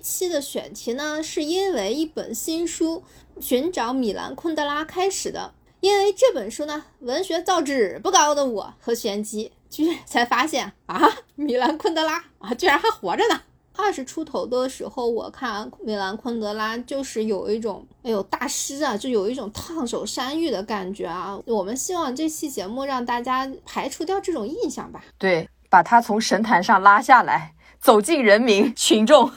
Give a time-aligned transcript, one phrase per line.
[0.00, 3.04] 期的选题呢，是因为一本新书
[3.40, 5.52] 《寻找米兰昆德拉》开始的。
[5.80, 11.00] 因为这本书呢，文学造诣不高的我和玄机，居然才发现啊，
[11.36, 13.40] 米兰昆德拉啊，居然还活着呢。
[13.74, 21.40] 二十出头的时候，我看米兰昆德拉，就是有一种，哎呦，大师啊，就有一种烫手山芋的感觉啊。
[21.46, 25.02] 我们希望这期节目让大家排除掉这种印象吧。
[25.16, 29.30] 对，把他从神坛上拉下来，走进人民群众。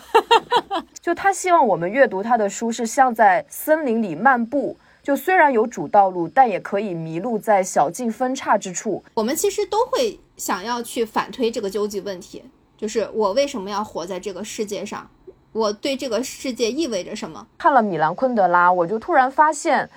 [1.01, 4.77] 就他希望我们阅读他的书，是像在森林里漫步。
[5.01, 9.03] 就虽然有主道路，但也可以迷路在小径分叉之处。
[9.15, 12.43] 我们其实都会想要去反推这个究极问题，
[12.77, 15.09] 就是我为什么要活在这个世界上？
[15.51, 17.45] 我对这个世界意味着什么？
[17.57, 19.89] 看了米兰昆德拉，我就突然发现，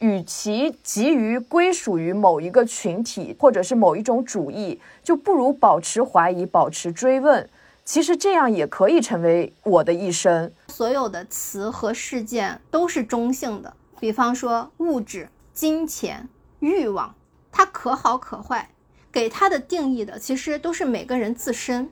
[0.00, 7.48] 与其急于归属于某一个群体或者是某一种主义，就不如保持怀疑，保持追问。
[7.92, 10.52] 其实这样也可以成为我的一生。
[10.68, 13.74] 所有的词和事件都是中性的。
[13.98, 16.28] 比方说物质、金钱、
[16.60, 17.16] 欲望，
[17.50, 18.70] 它可好可坏，
[19.10, 21.90] 给它的定义的其实都是每个人自身。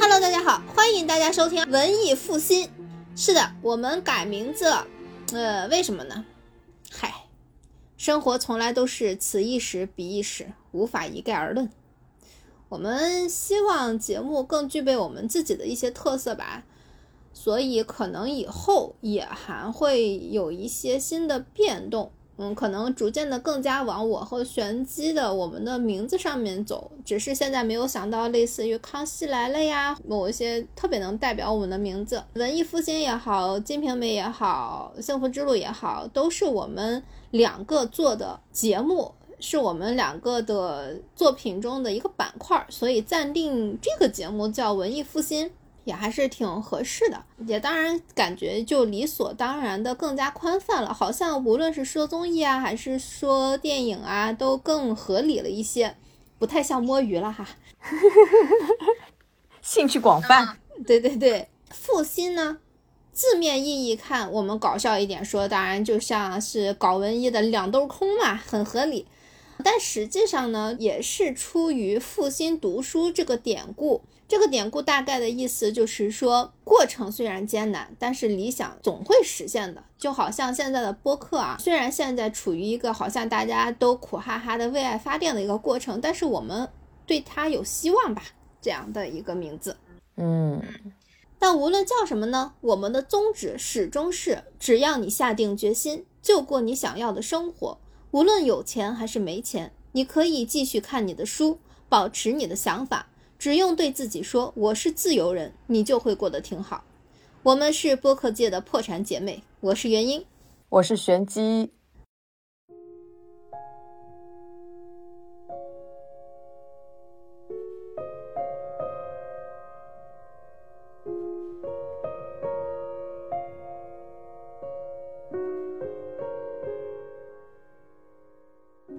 [0.00, 2.68] Hello，大家好，欢迎大家收听文艺复兴。
[3.14, 4.84] 是的，我们改名字了，
[5.32, 6.24] 呃，为什么呢？
[6.90, 7.12] 嗨。
[7.96, 11.70] 生活从来都是此一时彼一时，无法一概而论。
[12.68, 16.64] 我们希望节目更具备我们自己的一些特色吧，
[17.32, 22.12] 所以可能以后也还会有一些新的变动。
[22.38, 45.50] 嗯，可能逐渐的更加往我和玄机的我们的名字上面走，只是现在没有想到类似于康熙来了呀，某一些特别能代表我们的名字，文艺复兴也好，金瓶梅也好，幸福之路也好，都是我们两个做的节目，是我们两个的作品中的一个板块，所以暂定这个节目叫文艺复兴。
[45.86, 55.96] 也还是挺合适的，也当然感觉就理所当然的更加宽泛了，好像无论是说综艺啊，还是说电影啊，都更合理了一些，
[56.40, 57.46] 不太像摸鱼了哈。
[59.62, 62.58] 兴趣广泛， 对对对，复兴呢，
[63.12, 69.06] 字面意义看，我们搞笑一点说，当然就像是搞文艺的两兜空嘛，很合理。
[69.62, 74.02] 但实际上呢，也是出于复兴读书这个典故。
[74.28, 79.84] 这个典故大概的意思就是说，过程虽然艰难，但是理想总会实现的。
[79.96, 86.68] 就好像现在的播客啊，虽然现在处于一个好像大家都苦哈哈的为爱发电的一个过程，但是我们
[87.06, 88.22] 对它有希望吧？
[88.60, 89.76] 这样的一个名字，
[90.16, 90.60] 嗯。
[91.38, 97.78] 但无论叫什么呢，我们的宗旨始终是：只要你下定决心，就过你想要的生活。
[98.10, 103.08] 无论有钱还是没钱，你可以继续看你的书，保持你的想法。
[103.38, 106.82] 只用对自己说“我是自由人”，你就会过得挺好。
[107.42, 110.24] 我们是播客界的破产姐妹，我是元英，
[110.68, 111.70] 我是玄机。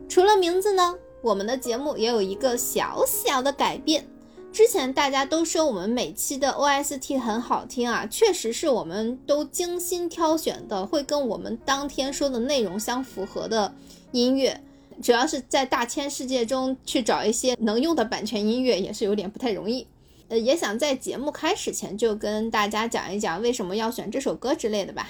[0.08, 4.08] 除了名字呢，我们的节目也有一个小小的改变。
[4.52, 13.74] 之前大家都说我们每期的 OST 很好听啊，确实是我们都精心挑选的，会跟我们当天说的内容相符合的
[14.12, 14.60] 音乐。
[15.00, 19.86] 主要是在大千世界中去找一些能用的版权音乐，也是有点不太容易。
[20.30, 25.08] 呃，也想在节目开始前就跟大家讲一讲为什么要选这首歌之类的吧。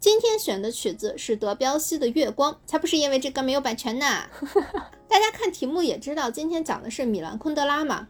[0.00, 4.06] 今天选的曲子是德彪西的《月光》，才不是因为这歌没有版权呢。
[5.06, 8.08] 大家看题目也知道，今天讲的是米兰昆德拉嘛。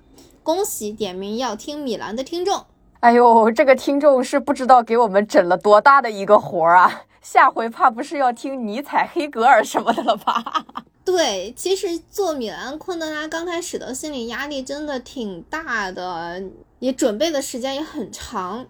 [0.50, 2.65] 恭喜点名要听米兰的听众！
[2.99, 7.03] 哎呦，这个听众是不知道给我们整了多大的一个活儿啊！
[7.22, 10.43] 下回怕不是要听尼采、黑格尔什么的了吧？
[11.06, 16.43] 对，其实做米兰昆德拉刚开始的心理压力真的挺大的，
[16.81, 18.67] 也准备的时间也很长。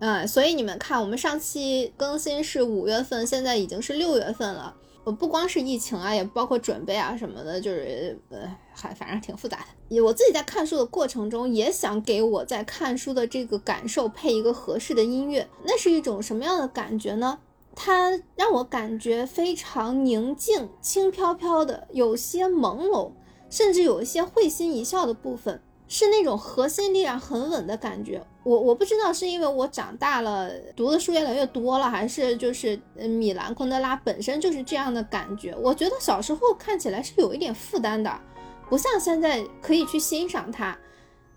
[0.00, 4.74] 嗯，所以你们看，我们上期更新是五月份，现在已经是六月份了。
[5.02, 8.40] 我不光是疫情啊，也包括准备啊什么的，就是呃，
[8.72, 9.58] 还反正挺复杂
[9.88, 10.02] 的。
[10.02, 15.48] 我自己在看书的过程中，也想给我在看书的这个感受配一个合适的音乐。
[15.64, 17.38] 那是一种什么样的感觉呢？
[17.74, 23.12] 它让我感觉非常宁静、轻飘飘的，有些朦胧，
[23.48, 25.62] 甚至有一些会心一笑的部分。
[25.90, 28.24] 是那种核心力量很稳的感觉。
[28.44, 35.52] 我我不知道是因为我长大了，读的书越来越多了，还是就是米兰昆德拉本身就是这样的感觉。
[35.60, 38.20] 我觉得小时候看起来是有一点负担的，
[38.68, 40.78] 不像现在可以去欣赏它，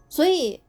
[0.08, 0.62] 所以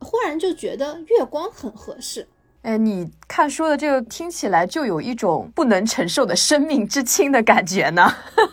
[0.00, 2.26] 忽然就觉得月光很合适。
[2.62, 8.12] 哎，你看说的这个听起来就有一种不能承受的生命之轻的感觉呢，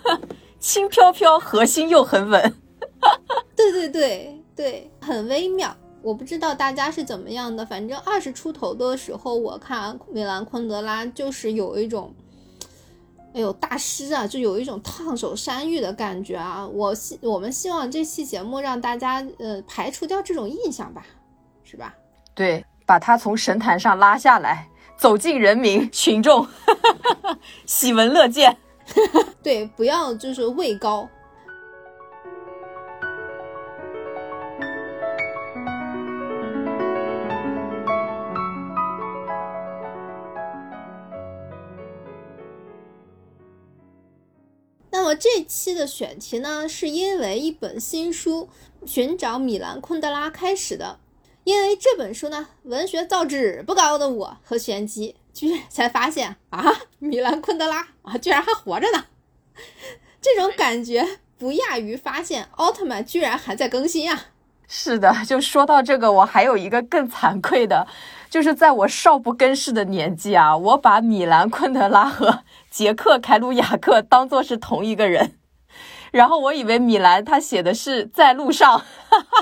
[0.60, 2.54] 轻飘飘，核心又很稳。
[3.58, 5.76] 对对对对，很微妙。
[6.02, 12.14] 我不知道大家是怎么样的，反正二十出头的时候，我看米兰昆德拉就是有一种，
[13.34, 16.68] 哎呦大师啊，就有一种烫手山芋的感觉啊。
[16.68, 21.04] 我希我们希望这期节目让大家呃排除掉这种印象吧，
[21.64, 21.96] 是吧？
[22.36, 26.48] 对，把他从神坛上拉下来，走进人民群众，
[27.66, 28.56] 喜闻乐见。
[29.42, 31.10] 对，不要就是位高。
[45.06, 48.50] 那么这期的选题呢，是因为一本新书
[48.92, 50.98] 《寻找米兰昆德拉》开始的。
[51.44, 59.06] 因为这本书呢，文学造诣不高的我和玄机，居然才发现啊，米兰昆德拉啊，居然还活着呢。
[60.20, 64.30] 这种感觉不亚于发现奥特曼居然还在更新啊！
[64.68, 67.86] 是的，就说到这个，我还有一个更惭愧的，
[68.36, 75.38] 就是在我少不更事的年纪啊，我把米兰昆德拉和杰克凯鲁亚克当做是同一个人，
[76.12, 78.84] 然后我以为米兰他写的是在路上。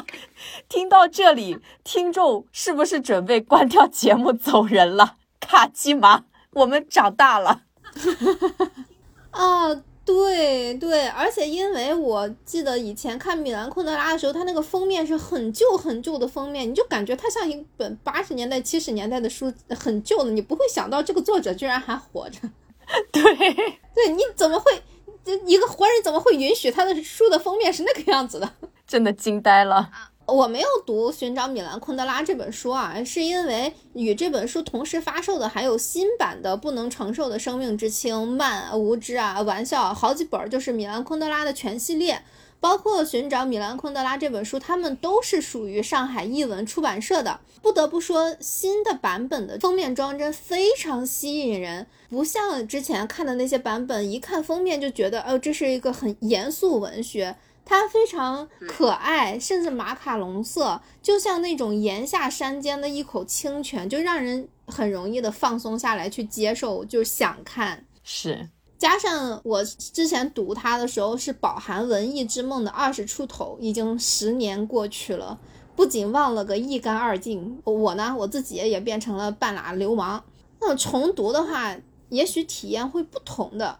[0.69, 5.15] 听到这里，听众是不是准备关掉节目走人了？
[5.39, 7.61] 卡基玛，我们长大了。
[9.31, 9.69] 啊，
[10.05, 22.39] 对对，而且因为我记得以前看米兰昆德拉的时候，他那个封面是很旧很旧的封面，你就感觉它像一本八十年代、七十年代的书，很旧的，你不会想到这个作者居然还活着。
[23.11, 23.23] 对，
[23.95, 24.81] 对，你怎么会？
[25.25, 28.53] 这一个活人怎么会允许他的书的封面是那个样子的？
[28.85, 29.89] 真的惊呆了。
[30.25, 42.21] 我没有读《寻找米兰昆德拉》这本书啊，是因为与这本书同时发售的还有新版的《不能承受的生命之轻》、《慢》、《无知》啊、玩笑好几本，就是米兰昆德拉的全系列，
[42.61, 47.41] 包括《寻找米兰昆德拉》这本书，他们都是属于上海译文出版社的。
[47.61, 57.35] 不得不说，新的版本的封面装帧非常吸引人，不像之前看的那些版本，一看封面就觉得，哦，这是一个很严肃文学。
[57.65, 67.85] 它非常可爱，甚至马卡龙色，就像那种岩下山间的一口清泉，就让人很容易的放松下来去接受，就想看。
[68.03, 75.39] 是，加上我之前读它的时候是饱含文艺之梦的二十出头，已经十年过去了，
[75.75, 80.21] 不仅忘了个一干二净，我呢我自己也变成了半拉流氓。
[80.59, 81.75] 那么重读的话，
[82.09, 83.79] 也许体验会不同的。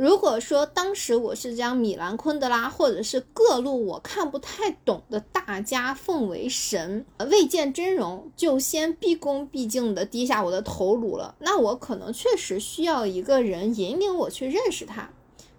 [0.00, 15.10] 如果说当时我是将米兰昆德拉或者是各路我看不太懂的大家奉为神，未见真容就先毕恭毕敬的低下我的头颅了，那我可能确实需要一个人引领我去认识他。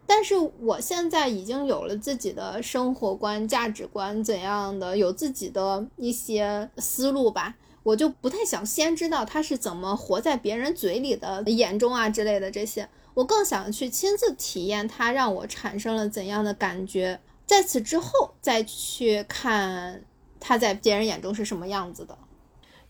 [0.07, 7.53] 但是我现在已经有了自己的生活观、价值观怎样的，有自己的一些思路吧，
[7.83, 12.89] 我就不太想先知道他是怎么活在别人嘴里的、眼中啊之类的这些。
[13.13, 20.03] 我更想去亲自体验它，让我产生了怎样的感觉，在此之后再去看
[20.39, 22.17] 它在别人眼中是什么样子的。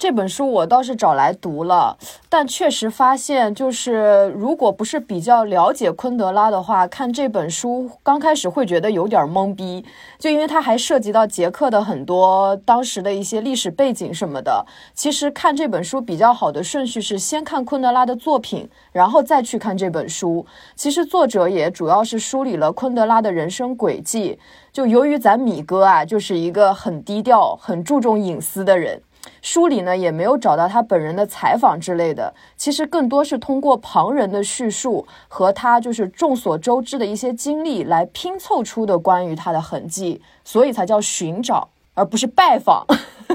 [0.02, 1.96] 这本书我倒是找来读了，
[2.28, 9.86] 但确实发现，就是如果不是比较了解昆德拉的话，看这本书刚开始会觉得有点懵逼，
[10.18, 14.66] 就因为它还涉及到捷克的很多当时的一些历史背景什么的。
[14.96, 20.44] 其实看这本书比较好的顺序是先看昆德拉的作品，然后再去看这本书。
[20.76, 24.40] 其实作者也主要是梳理了昆德拉的人生轨迹。
[24.74, 29.00] 就由于咱米哥啊，就是一个很低调、很注重隐私的人。
[29.42, 42.86] 书里呢也没有找到他本人的采访之类的，其实更多是通过旁人的叙述和他就是众所周知的一些经历来拼凑出的关于他的痕迹，所以才叫寻找，而不是拜访。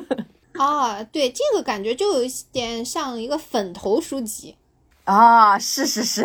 [0.55, 4.57] 啊，对，这个感觉就有一点像一个粉头书籍
[5.05, 6.25] 啊，是是是，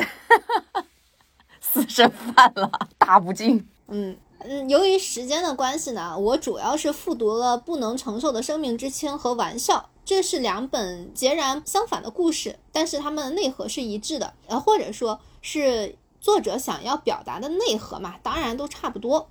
[1.60, 3.68] 私生饭了，大不敬。
[3.88, 4.16] 嗯。
[4.44, 19.28] 嗯，由于时间的关系呢，我主要是复读了《不能承受的生命之轻》和《玩笑》，这是两本截然相反的故事，但是它们的内核是一致的，呃，或者说是作者想要表达的内核嘛，当然都差不多。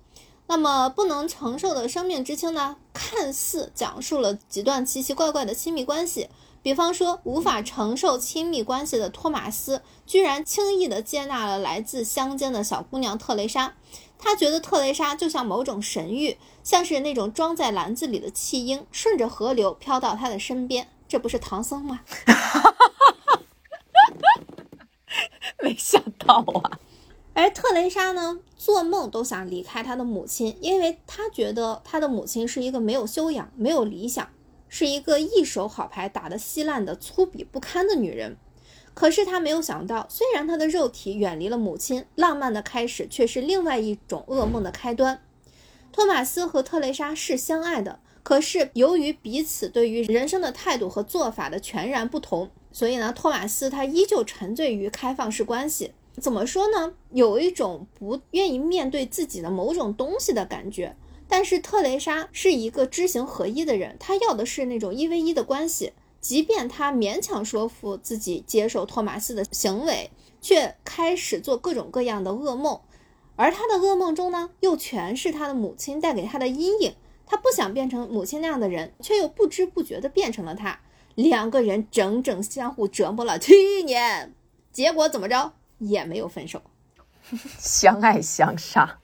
[0.46, 6.28] 那么《不能承受的生命之轻》呢，看似讲述了几段奇奇怪怪的亲密关系。
[6.62, 13.74] 比方说，无法承受亲密关系的托马斯，居然轻易地接纳了来自乡间的小姑娘特蕾莎。
[14.18, 20.88] 他觉得特蕾莎就像某种神谕，像是那种装在篮子里的弃婴，顺着河流飘到他的身边。
[21.08, 22.00] 这不是唐僧吗？
[25.62, 26.78] 没想到啊！
[27.32, 34.28] 而特蕾莎呢，做梦都想离开她的母亲，因为她觉得她的母亲是一个没有修养、没有理想。
[34.70, 38.36] 是一个一手好牌打得稀烂的粗鄙不堪的女人，
[38.94, 45.20] 可是她没有想到，虽然她的肉体远离了母亲，浪漫的开始却是另外一种噩梦的开端。
[45.92, 55.92] 托马斯和特蕾莎是相爱的，可是由于彼此对于人生的态度和做法的全然不同，所以呢，托马斯他依旧沉醉于开放式关系。
[56.20, 56.94] 怎么说呢？
[57.12, 60.94] 有一种不愿意面对自己的某种东西的感觉。
[61.30, 65.92] 但是特蕾莎是一个知行合一的人，她要的是那种一 v 一的关系。
[66.20, 70.10] 即便她勉强说服自己接受托马斯的行为，
[70.42, 72.80] 却开始做各种各样的噩梦，
[73.36, 76.94] 而她的噩梦中呢，又全是她的母亲带给她的阴影。
[77.24, 80.80] 她不想变成母亲那样的人，却又不知不觉地变成了她。
[81.14, 84.34] 两个人整整相互折磨了七年，
[84.72, 86.60] 结果怎么着也没有分手，
[87.58, 88.98] 相爱相杀。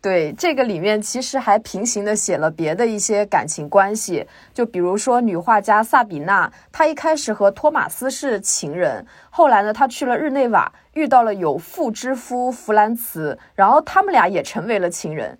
[0.00, 4.24] 对这个里面其实还平行的写了别的一些感情关系，
[4.54, 15.36] 就比如说女画家萨比娜，她一开始和托马斯是情人，后来呢，她去了日内瓦，遇到了有妇之夫弗兰茨，然后他们俩也成为了情人。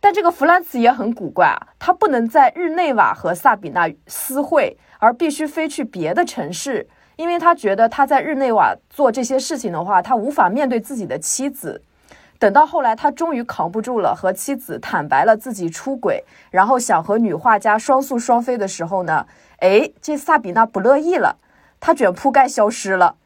[0.00, 11.82] 但这个弗兰茨也很古怪啊，他不能在日内瓦和萨比娜私会，而必须飞去别的城市，因为他觉得他在日内瓦做这些事情的话，他无法面对自己的妻子。
[12.38, 19.26] 等到后来，他终于扛不住了，和妻子坦白了自己出轨，然后想和女画家双宿双飞的时候呢，
[19.58, 21.36] 哎，这萨比娜不乐意了，
[21.80, 23.16] 他卷铺盖消失了。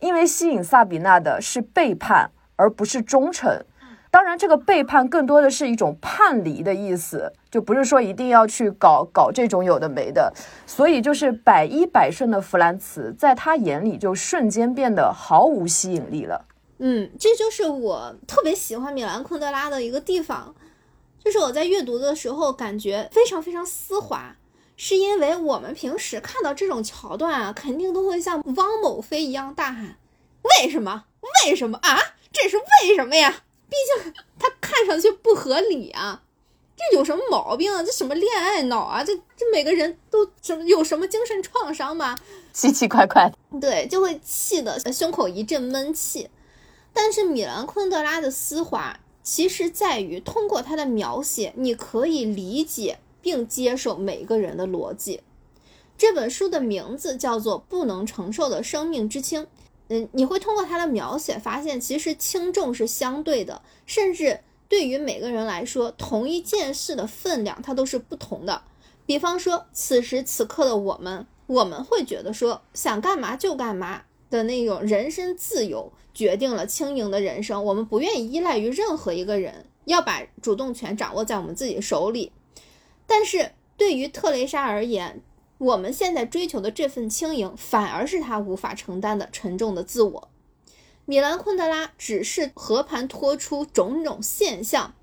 [0.00, 3.62] 因为吸引萨比娜的是背叛，而不是忠诚。
[4.10, 10.32] 当然，这个背叛更多的是一种叛离的意思，就不是说一定要去搞搞这种有的没的。
[10.66, 16.44] 所以，就是百依百顺的弗兰茨，在他眼里就瞬间变得毫无吸引力了。
[16.84, 20.52] 嗯，这就是我特别喜欢米兰昆德拉的一个地方，
[21.24, 24.36] 就是我在阅读的时候感觉非常非常丝滑，
[24.76, 29.96] 是因为我们平时看到这种桥段啊，肯定都会像汪某飞一样大喊
[30.42, 31.04] ：“为什么？
[31.46, 31.96] 为什么啊？
[32.32, 36.22] 这是为什么呀？”毕竟他看上去不合理啊，
[36.76, 37.80] 这有什么毛病啊？
[37.84, 39.04] 这什么恋爱脑啊？
[39.04, 42.18] 这这每个人都什么有什么精神创伤吗？
[42.52, 46.28] 奇奇怪怪的，对，就会气得胸口一阵闷气。
[46.92, 55.20] 但是米兰昆德拉的丝滑，其实在于通过他的描写，你可以理解并接受每个人的逻辑。
[55.96, 59.42] 这本书的名字叫做《不能承受的生命之轻》。
[59.88, 68.62] 嗯，你会通过他的描写发现，其实轻重是相对的，甚至对于每个人来说，同一件事的分量它都是不同的。
[69.04, 74.02] 比方说，此时此刻的我们，我们会觉得说想干嘛就干嘛
[74.32, 75.92] 的那种人身自由。
[76.14, 82.32] 决定了轻盈的人生，我们不愿意依赖于任何一个人，要把主动权掌握在我们自己手里。
[83.06, 85.22] 但是对于特蕾莎而言，
[85.56, 90.28] 我们现在追求的这份轻盈，反而是她无法承担的沉重的自我。
[91.06, 94.94] 米兰昆德拉只是和盘托出种种现象，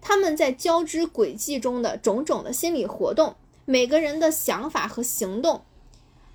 [0.00, 5.62] 他们在交织轨迹中的种种的心理活动，每个人的想法和行动，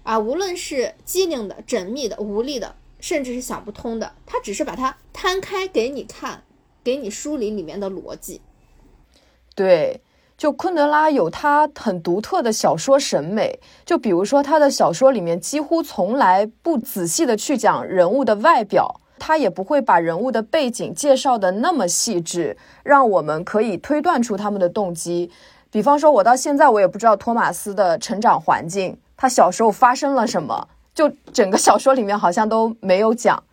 [0.07, 2.75] 啊，无论是机灵的、缜密的、无力的。
[2.99, 6.41] 甚至是想不通的，他只是把它摊开给你看，
[6.83, 8.41] 给你梳理里面的逻辑。
[9.53, 10.01] 对，
[10.35, 25.29] 就昆德拉有他很独特的小说审美，就比如说他的小说里面几乎从来不仔细的去讲人物的外表，他也不会把人物的背景介绍的那么细致，让我们可以推断出他们的动机。
[25.69, 30.67] 比方说，我到现在我也不知道托马斯的成长环境，他小时候发生了什么。
[30.93, 33.43] 就整个小说里面好像都没有讲，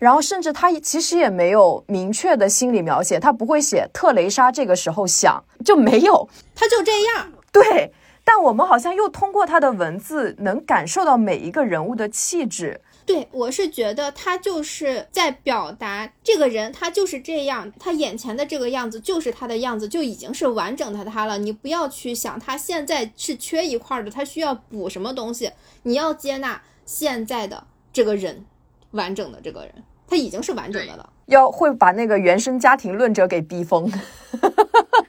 [0.00, 7.32] 然后甚至他其实也没有明确的心理描写，他不会写特蕾莎这个时候想就没有，他就这样。
[7.52, 7.92] 对，
[8.24, 12.80] 但我们好像又通过他的文字能感受到每一个人物的气质。
[13.08, 21.38] 对我是觉得他就是在表达这个人，他就是这样，他眼前的这个样子就是他的样子，就已经是完整的他了。
[21.38, 25.50] 你不要去想他现在是缺一块的，他需要补什么东西，
[25.84, 26.60] 你要接纳。
[26.84, 28.44] 现在的这个人，
[28.90, 29.74] 完整的这个人，
[30.06, 31.12] 他已经是完整的了。
[31.26, 33.90] 要会把那个原生家庭论者给逼疯，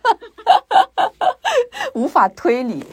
[1.96, 2.86] 无法推理。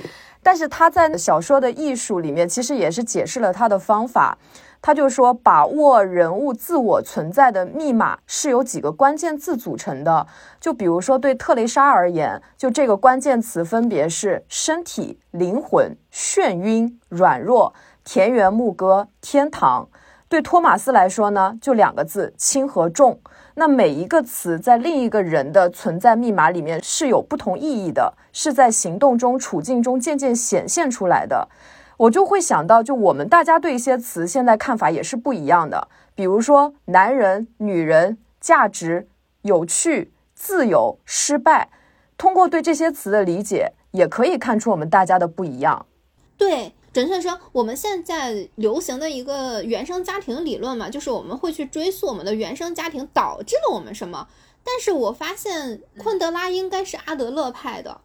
[0.47, 4.39] 但是他在小说的艺术里面，其实也是解释了他的方法。
[4.81, 10.25] 他就说，把握人物自我存在的密码是由几个关键字组成的。
[10.61, 17.75] 就比如说，对特蕾莎而言，就这个关键词分别是身体、灵魂、眩晕、软弱、
[18.05, 19.89] 田园牧歌、天堂。
[20.29, 23.19] 对托马斯来说呢，就两个字：轻和重。
[23.59, 31.49] 那每一个词在另一个人的存在密码里面是有不同意义的，是在行动中、处境中渐渐显现出来的。
[31.97, 35.89] 我就会想到，就我们大家对一些词现在看法也是不一样的。
[36.15, 39.09] 比如说，男人、女人、价值、
[39.41, 41.71] 有趣、自由、失败，
[42.19, 45.87] 通过对这些词的理解，也可以看出我们大家的不一样。
[46.37, 46.75] 对。
[46.97, 54.27] 准确说，我们现在流行的一个原生家庭理论嘛，就是我们会去追溯我们的原生家庭导致了我们什么。
[54.65, 58.01] 但是我发现昆德拉应该是阿德勒派的，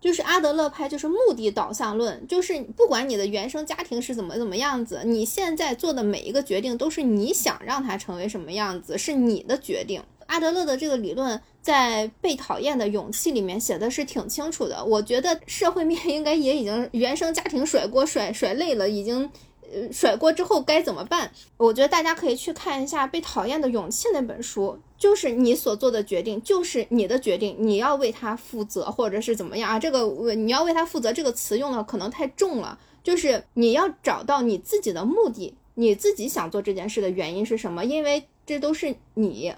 [0.00, 10.00] 就是阿德勒派就是目的导向论，就是不管你的原生家庭是怎么怎么样子，你现在做的每一个决定都是你想让它成为什么样子，是你的决定。
[10.26, 14.84] 阿德勒的这个理论在《被讨厌的勇气》里面写的是挺清楚的。
[14.84, 19.28] 我觉得社会面应该也已经原生家庭甩锅甩甩累了，已经
[19.74, 21.28] 呃甩锅之后该怎么办？
[21.56, 29.76] 我觉得大家可以去看一下《被讨厌的勇气》那本书，就是你所做的决定就是你的决定，你要为他负责，或者是怎么样啊？
[29.76, 30.04] 这个
[30.36, 37.84] 你要为他负责这个词用的可能太重了，就是你要找到你自己的目的，你自己想做这件事的原因是什么？
[37.84, 39.52] 因为这都是你。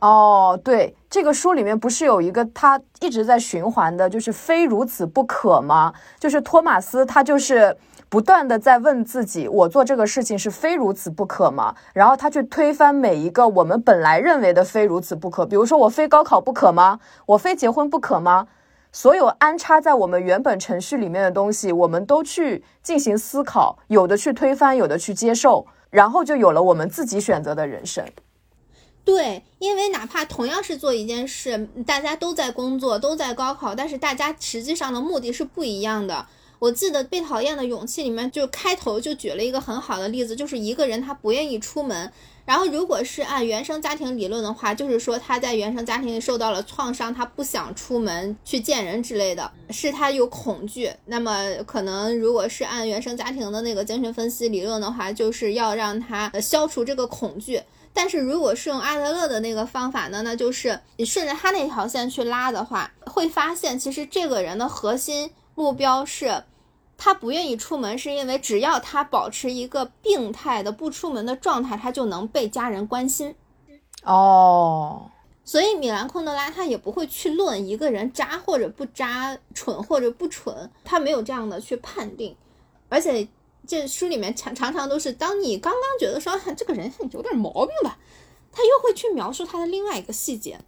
[0.00, 5.92] 哦，对，这个书里面不是有一个他一直在循环的，就是非如此不可吗？
[6.20, 7.76] 就是托马斯他就是
[8.08, 11.74] 不断的在问自己，我做这个事情是非如此不可吗？
[11.92, 17.00] 然后他去推翻每一个我们本来认为的非如此不可，比如说我非高考不可吗？
[17.26, 18.46] 我非结婚不可吗？
[18.92, 28.04] 所有安插在我们原本程序里面的东西，我们都去进行思考，有的去推翻，有的去接受，然后就有了我们自己选择的人生。
[29.04, 36.26] 对，因为哪怕同样是做一件事，大家都在工作，都在高考，但是大家实际上的目的是不一样的。
[36.58, 42.12] 我记得《被讨厌的勇气》里面就开头就举了一个很好的例子，就是一个人他不愿意出门，
[42.44, 50.90] 然后如果是按原生家庭理论的话，就是说他在原生家庭里受到了创伤，他不想出门去见人之类的，是他有恐惧。
[51.06, 57.62] 那么可能如果是按原生家庭的那个精神分析理论的话，就是要让他消除这个恐惧。
[57.92, 66.44] 但是如果是用阿德勒的那个方法呢，那就是你顺着他那条线去拉的话，会发现其实这个人的核心目标是，
[66.96, 73.34] 他不愿意出门，是因为只要他保持一个病态的不出门的状态，他就能被家人关心。
[74.04, 75.10] 哦，
[75.44, 82.36] 所以米兰昆德拉他也不会去论一个人渣或者不渣，蠢或者不蠢，他没有这样的去判定，
[82.88, 83.26] 而且。
[83.68, 87.98] 这书里面常常常都是，当你刚刚觉得说这个人有点毛病吧，
[88.50, 90.58] 他又会去描述他的另外一个细节，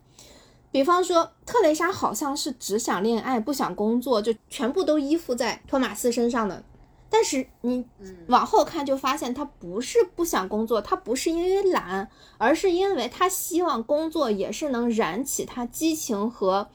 [0.70, 6.62] 比方说特蕾莎好像是只想恋爱不想工作，就全部都依附在托马斯身上的。
[7.08, 7.86] 但是你
[8.28, 16.68] 往后看就发现他不是不想工作，他不是因为懒，而是因为他希望工作也是能燃起他激情和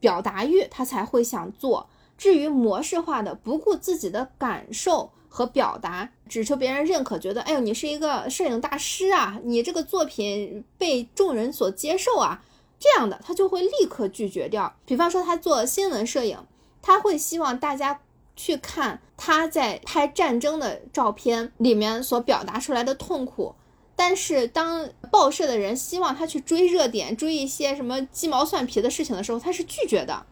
[0.00, 1.88] 表达欲，他才会想做。
[2.18, 5.12] 至于模式化的不顾自己的感受。
[5.32, 12.42] 和表达，只求别人认可，觉得哎呦，你是一个摄影大师啊，你这个作品被众人所接受啊，
[12.80, 14.74] 这样的他就会立刻拒绝掉。
[14.84, 16.36] 比方说他做新闻摄影，
[16.82, 18.00] 他会希望大家
[18.34, 23.54] 去看他在拍战争的照片里面所表达出来的痛苦，
[23.94, 30.26] 但是当报社的人希望他去追热点、追一些什么鸡毛蒜皮的事情的时候，他是拒绝的。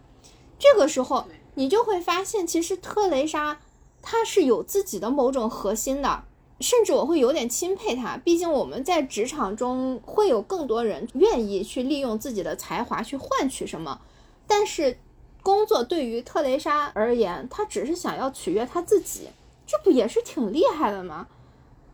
[0.58, 3.60] 这个时候你就会发现，其实特蕾莎。
[4.10, 6.24] 他是有自己的某种核心的，
[6.60, 8.16] 甚至我会有点钦佩他。
[8.16, 14.00] 毕竟我们在职场中会有更多人愿意去利用自己的才华去换取什么，
[14.46, 14.96] 但是
[15.42, 19.28] 工作对于特蕾莎而言，他只是想要取悦他自己，
[19.66, 21.26] 这不也是挺厉害的吗？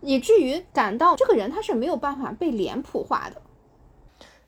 [0.00, 3.42] 以至于感到这个人他是没有办法被脸谱化的。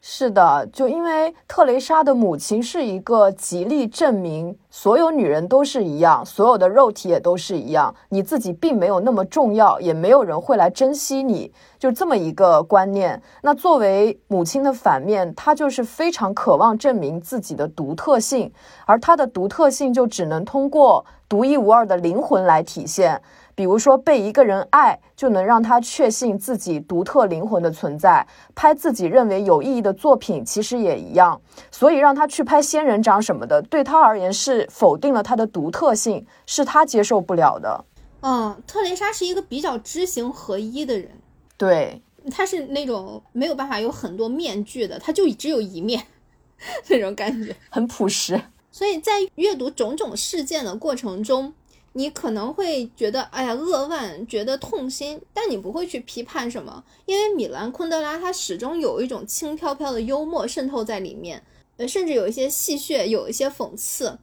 [0.08, 13.20] 是的，就因为特蕾莎的母亲是一个极力证明所有女人都是一样，所有的肉体也都是一样，你自己并没有那么重要，也没有人会来珍惜你，就这么一个观念。
[13.42, 18.52] 那作为母亲的反面，她就是非常渴望证明自己的独特性，
[18.86, 23.20] 而她的独特性就只能通过独一无二的灵魂来体现。
[23.56, 28.24] 比如说，被一个人爱，就能让他确信自己独特灵魂的存在。
[28.54, 31.40] 拍自己认为有意义的作品，其实也一样。
[31.72, 37.84] 所以让他去拍仙人掌什么的，对他而言是是否定了他的独特性，是他接受不了的。
[38.20, 41.10] 嗯，特蕾莎是一个比较知行合一的人，
[41.56, 46.02] 对，她是那种没有办法有很多面具的，她就只有一面
[46.88, 47.56] 那种感觉。
[47.70, 48.40] 很朴实。
[48.70, 51.52] 所以在阅读种种事件的过程中，
[51.96, 61.42] 你可能会觉得，哎呀，扼腕，觉得痛心，但你不会去批判什么，因为米兰昆德拉他始终有一种轻飘飘的幽默渗透在里面，
[61.78, 64.18] 呃，甚至有一些戏谑，有一些讽刺，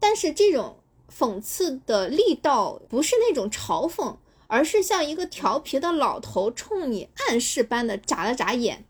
[0.00, 0.78] 但是这种
[1.16, 4.16] 讽刺的力道不是那种嘲讽，
[4.48, 8.84] 而是像一个调皮的老头冲你暗示般的眨了眨眼。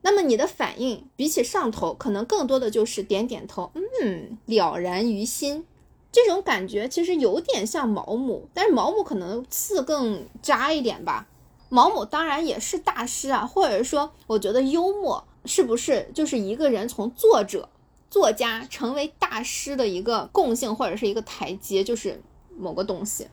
[0.00, 3.70] 那么你的反应比起上头，可能更多的就是点点头，
[4.02, 5.66] 嗯，了然于心。
[6.12, 11.26] 这种感觉其实有点像毛姆，但是毛姆可能刺更扎一点吧。
[11.68, 17.68] 毛姆当然也是大师啊，或者说，我觉得幽默是不是就是一个人从作者、
[18.10, 22.22] 作家成为大师的一个共性，或者是一个台阶，就是
[22.56, 23.26] 某个东西。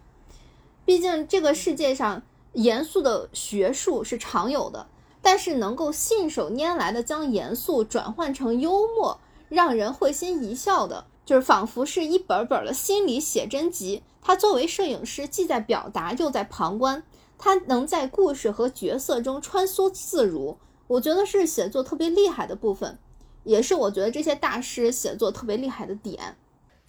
[0.86, 4.88] 毕竟这个世界上严肃的学术是常有的。
[5.22, 14.02] 但是能够信手拈来的将严肃转换成幽默，让人会心一笑的，就是仿佛是一本本的心理写真集。
[14.20, 17.04] 他作为摄影师，既在表达又在旁观，
[17.38, 20.58] 他能在故事和角色中穿梭自如。
[20.88, 22.98] 我觉得是写作特别厉害的部分，
[23.44, 26.36] 也是我觉得这些大师写作特别厉害的点。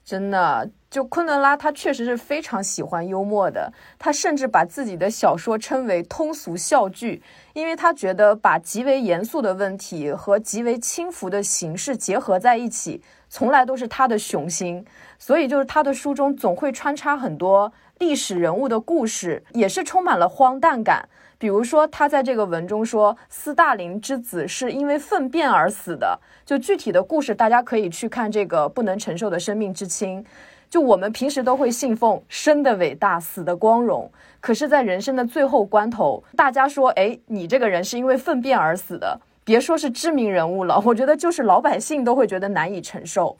[0.02, 3.70] 真的，就昆德拉，他确实是非常喜欢幽默的。
[3.98, 7.22] 他甚至把自己的小说称为通俗笑剧，
[7.52, 14.84] 因为他觉得把极为严肃的问题和极为轻浮的形式结合在一起，从来都是他的雄心。
[15.18, 21.08] 所以，就是他的书中总会穿插很多历史人物的故事，也是充满了荒诞感。
[21.38, 26.18] 比如说，他在这个文中说，斯大林之子是因为粪便而死的。
[26.44, 30.22] 就具体的故事，大家可以去看这个《不能承受的生命之轻》。
[30.68, 34.10] 就我们平时都会信奉生的伟大，死的光荣。
[34.40, 39.18] 可是，在人生的最后关头，大家说，哎，你这个人是因为粪便而死的。
[39.50, 43.36] 别说是知名人物了，我觉得就是老百姓都会觉得难以承受。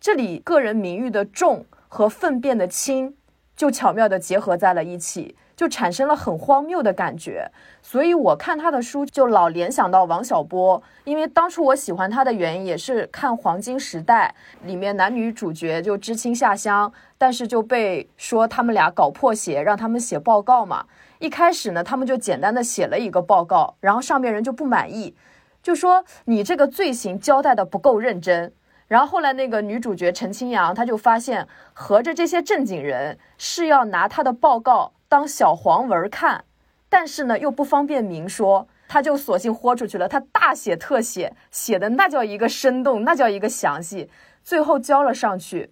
[0.00, 3.16] 这里个人名誉的重和粪便的轻，
[3.56, 5.34] 就巧妙地结合在了一起。
[5.54, 7.48] 就产生了很荒谬的感觉，
[7.82, 14.34] 所以我看他的书就老联想到王小波，因为当初我喜欢他的原因也是看《黄金时代》
[14.66, 20.86] 里面男女主角就知青下乡，但是就被说他们俩搞破鞋，让他们写报告嘛。
[21.18, 25.14] 一开始呢，他们就简单的写了一个报告，然后上面人就不满意，
[25.62, 28.52] 就说你这个罪行交代的不够认真。
[28.88, 34.92] 然后后来那个女主角陈清扬，她就发现合着这些正经人是要拿他的报告。
[35.08, 36.44] 当小黄文看，
[36.88, 40.08] 但是呢又不方便明说，他就索性豁出去了。
[40.08, 44.10] 他大写特写，写的那叫一个生动，那叫一个详细，
[44.42, 45.70] 最后交了上去。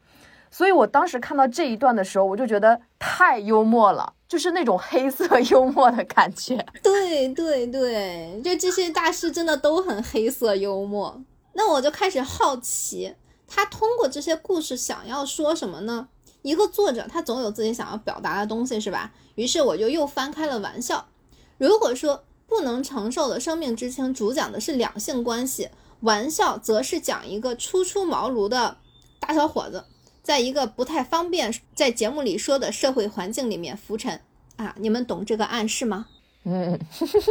[0.50, 6.66] 所以我当时看到这一段的时候，我就觉得太幽默了，就是那种黑色 幽默的感觉。
[6.82, 11.22] 对对对，就这些大师真的都很黑色幽默。
[11.52, 13.14] 那我就开始好奇，
[13.46, 16.08] 他通过这些故事想要说什么呢？
[16.42, 19.12] 一个作者他总有自己想要表达的东西，是吧？
[19.34, 20.98] 于是我就又翻开了《玩笑》。
[21.58, 25.64] 如果说不能承受的生命之轻主讲的是两性关系，
[26.00, 28.78] 《玩笑》则是讲一个初出茅庐的
[29.18, 29.84] 大小伙子，
[30.22, 34.20] 在一个不太方便在节目里说的社会环境里面浮沉
[34.56, 34.74] 啊。
[34.78, 36.06] 你们懂这个暗示吗？
[36.44, 36.78] 嗯，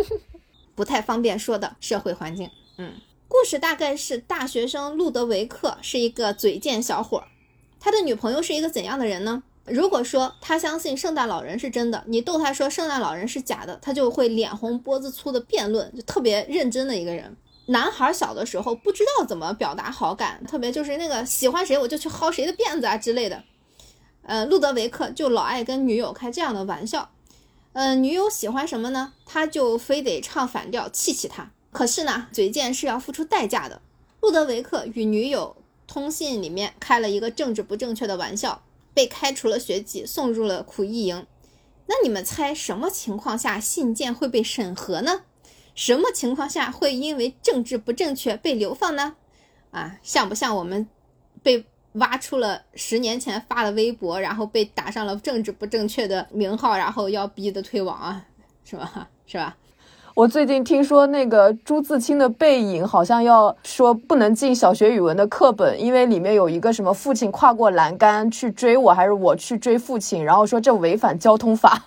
[0.75, 2.49] 不太方便说的社会环境。
[2.77, 2.93] 嗯，
[3.27, 7.23] 故事大概是大学生路德维克是一个嘴贱小伙。
[7.79, 9.43] 他的女朋友是一个怎样的人呢？
[9.65, 17.37] 如果说他相信圣诞老人是真的，你逗他说圣诞老人是假的，他就会脸红脖子粗的辩论，就特别认真的一个人。
[17.69, 23.43] 男孩小的时候不知道怎么表达好感，特别就是那个喜欢谁我就去薅谁的辫子啊之类的。
[24.23, 27.11] 呃，路德维克就老爱跟女友开这样的玩笑。
[27.73, 29.13] 呃，女友喜欢什么呢？
[29.25, 31.51] 他就非得唱反调气气她。
[31.71, 33.81] 可是呢，嘴贱是要付出代价的。
[34.21, 35.55] 路德维克与女友。
[35.91, 38.61] 通信里面开了一个政治不正确的玩笑，
[38.93, 41.25] 被开除了学籍，送入了苦役营。
[41.87, 45.23] 那你们猜什么情况下信件会被审核呢？
[45.79, 49.15] 什么情况下会因为政治不正确被流放呢？
[49.71, 50.85] 啊，像不像我们
[51.41, 51.63] 被
[51.93, 58.25] 挖出了十年前发的微博，然后被打上了政治不正确的名号，然后要逼的退网啊？
[58.65, 59.07] 是吧？
[59.25, 59.55] 是吧？
[60.15, 71.85] 我最近听说那个朱自清的《背影》好像要说不能进小学语文的课本，因为里面有一个什么父亲跨过栏杆去追我，还是我去追父亲，然后说这违反交通法。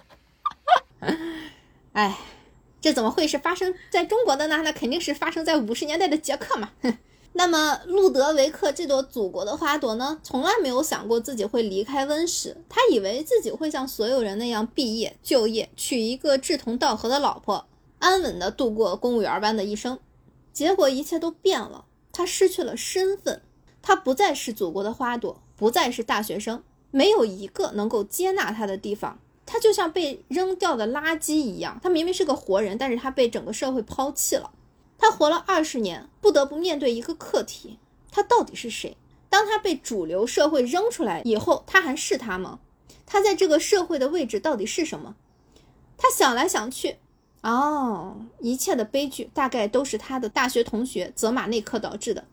[1.92, 2.16] 哎，
[2.83, 4.61] 这怎么会是发生在中国的呢？
[4.62, 6.73] 那肯定是发生在五十年代的捷克嘛。
[7.35, 12.57] 那么，路德维克这朵祖国的花朵呢，从来没有想过自己会离开温室。
[12.68, 17.66] 他以为自己会像所有人那样毕业、就业，娶一个志同道合的老婆，
[18.01, 19.99] 安稳地度过公务员般的一生。
[20.53, 23.40] 结果一切都变了，他失去了身份，
[23.81, 29.18] 他不再是祖国的花朵，不再是大学生，没有一个能够接纳他的地方。
[29.44, 31.78] 他就像被扔掉的垃圾一样。
[31.83, 34.50] 他明明是个活人，但是他被整个社会抛弃了。
[34.98, 37.78] 他活了二十年，不得不面对一个课题：
[38.11, 38.96] 他到底是谁？
[39.28, 42.61] 当他被主流社会扔出来以后，他还是他吗？
[43.07, 45.16] 他在这个社会的位置到底是什么？
[45.98, 46.96] 他想来想去，
[47.42, 52.24] 哦，一切的悲剧大概都是他的大学同学泽马内克导致的。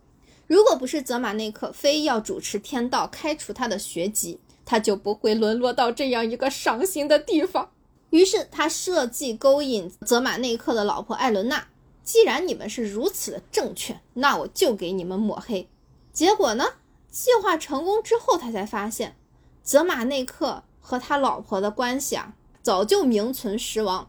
[0.47, 4.39] 如果不是泽马内克非要主持天道，开除他的学籍，
[4.69, 7.71] 他就不会沦落到这样一个伤心的地方。
[8.11, 11.65] 于是他设计勾引泽马内克的老婆艾伦娜。
[12.03, 15.67] 既然你们是如此的正确，那我就给你们抹黑。
[16.13, 16.65] 结果呢？
[17.09, 19.15] 计划成功之后，他才发现，
[19.63, 24.07] 泽马内克和他老婆的关系啊，早就名存实亡。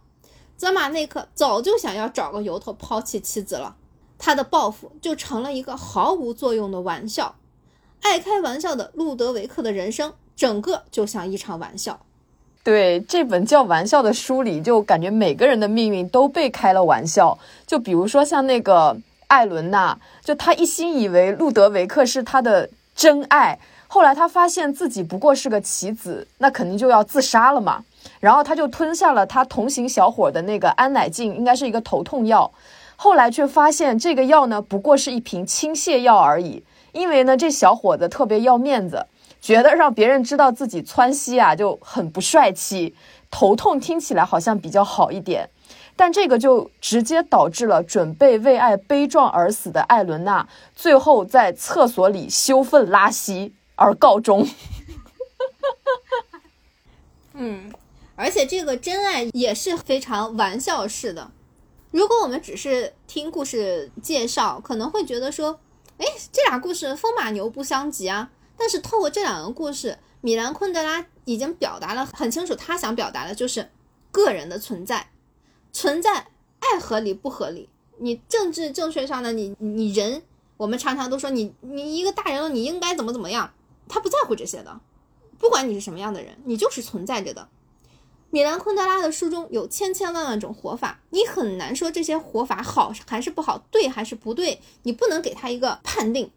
[0.59, 3.77] 泽马内克早就想要找个由头抛弃妻子了，
[4.19, 7.37] 他的报复就成了一个毫无作用的玩笑。
[8.03, 12.01] 爱开玩笑的路德维克的人生，整个就像一场玩笑。
[12.65, 17.39] 对这本叫玩笑的书里，就感觉每个人的命运都被开了玩笑。
[17.67, 27.85] 就比如说像那个艾伦娜，就他一心以为路德维克是他的真爱，后来他发现自己不过是个棋子，那肯定就要自杀了嘛。
[28.19, 32.51] 然后他就吞下了他同行小伙的那个安乃近，应该是一个头痛药。
[32.97, 36.65] 后来却发现这个药呢，不过是一瓶倾泻药而已。
[36.93, 39.05] 因为呢，这小伙子特别要面子。
[39.41, 42.95] 觉得让别人知道自己窜稀啊就很不帅气，
[43.31, 45.49] 头痛听起来好像比较好一点，
[45.97, 54.47] 但这个就直接导致了准备为爱悲壮而死的艾伦娜最后在厕所里羞愤拉稀而告终。
[57.33, 57.73] 嗯，
[58.17, 61.31] 而且这个真爱也是非常玩笑式的。
[61.91, 65.59] 如果我们只是听故事介绍，可能会觉得说，
[65.97, 68.31] 哎，这俩故事风马牛不相及啊。
[68.61, 73.71] 但是透过这两个故事，米兰昆德拉已经表达了很清楚，他想表达的就是
[74.13, 75.11] 个人的存在，
[75.73, 76.27] 存在
[76.59, 77.71] 爱合理不合理？
[77.97, 80.23] 你政治正确上的你你人，
[80.59, 83.51] 我们常常都说你你一个大人了，你应该怎么怎么样？
[83.89, 84.79] 他不在乎这些的，
[85.39, 87.49] 不管你是什么样的人，你就是存在着的。
[88.29, 96.31] 米兰昆德拉的书中有千千万万种活法，你很难说这些活法好还是不好，对还是不对，你不能给他一个判定。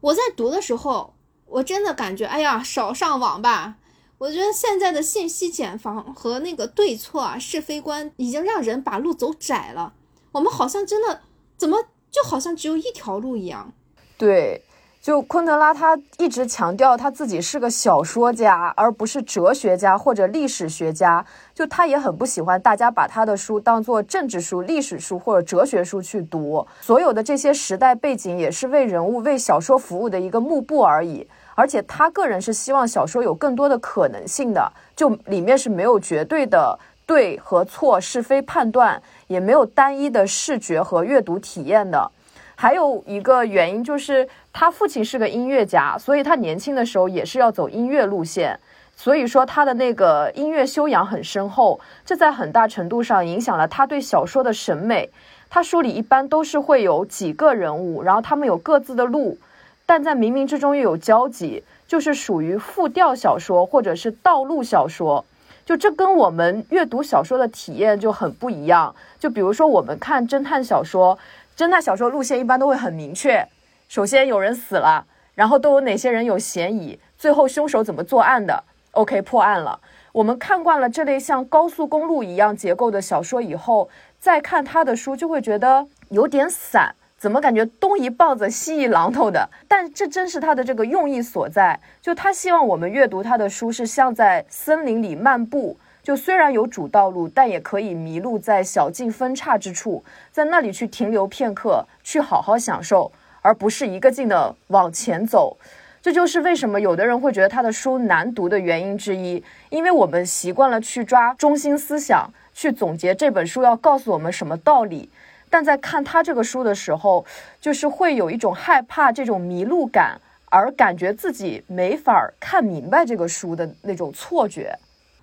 [0.00, 1.12] 我在读的时候。
[1.46, 3.76] 我真的感觉，哎呀，少上网吧！
[4.18, 9.92] 我觉得现在的信息茧房和那个对错啊、是非观，已经让人把路走窄了。
[10.32, 11.20] 我们好像真的，
[11.56, 13.72] 怎么就好像只有一条路一样？
[14.18, 14.62] 对。
[15.02, 21.24] 就昆德拉，他一直强调他自己是个小说家，而不是哲学家或者历史学家。
[21.54, 26.66] 就他也很不喜欢大家把他的书当做政治书、历史书或者哲学书去读。
[26.80, 31.28] 所有的这些时代背景也是为人物、为小说服务的一个幕布而已。
[31.56, 42.08] 而且他个人是希望小说有更多的可能性的，就里面是没有绝对的对和错、是非判断，也没有单一的视觉和阅读体验的。
[42.54, 48.58] 还有一个原因就是他父亲是个音乐家，所以他年轻的时候也是要走音乐路线，
[48.94, 55.10] 所以说他的那个音乐修养很深厚，这在很大程度上影响了他对小说的审美。
[55.48, 59.38] 他书里一般都是会有几个人物，然后他们有各自的路，
[59.86, 65.24] 但在冥冥之中又有交集，就是属于复调小说或者是道路小说。
[65.64, 68.94] 就这跟我们阅读小说的体验就很不一样。
[69.18, 71.18] 就比如说我们看侦探小说。
[71.56, 73.48] 侦探小说路线一般都会很明确，
[73.88, 79.80] 首先有人死了，然后都有哪些人有嫌疑，最后凶手怎么作案的？OK，破案了。
[80.12, 83.88] 我们看惯了这类像高速公路一样结构的小说以后，
[84.20, 86.94] 再看他的书就会觉得有点散，
[87.26, 89.50] 怎么感觉东一棒子西一榔头的？
[89.66, 95.76] 但这正是他的这个用意所在，就他希望我们阅读他的书是像在森林里漫步。
[96.04, 103.10] 就虽然有主道路，但也可以迷路在小径分叉之处，在那里去停留片刻，去好好享受，
[103.42, 105.56] 而不是一个劲的往前走。
[106.00, 115.10] 这就是为什么有的人会觉得他的书难读的原因之一，因为我们习惯了去抓中心思想，去总结这本书要告诉我们什么道理，
[115.48, 117.24] 但在看他这个书的时候，
[117.60, 124.78] 就是会有一种害怕这种迷路感，而感觉自己没法看明白这个书的那种错觉。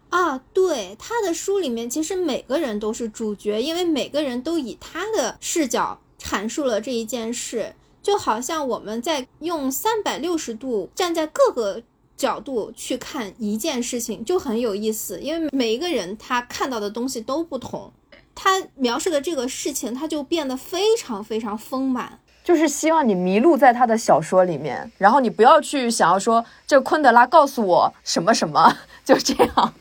[0.09, 7.73] 啊，对他的书里面，其实每个人都是主角，因为每个人都以他的视角阐述了这一件事。
[8.03, 11.81] 就好像我们在用三百六十度站在各个
[12.17, 15.17] 角度去看一件事情，就很有意思。
[15.21, 17.89] 因为每一个人他看到的东西都不同，
[18.35, 22.19] 他描述的这个事情，他就变得非常非常丰满。
[22.43, 29.73] 就是希望你迷路在他的小说里面，然后你不要去想要说这昆德拉告诉我什么什么，就这样。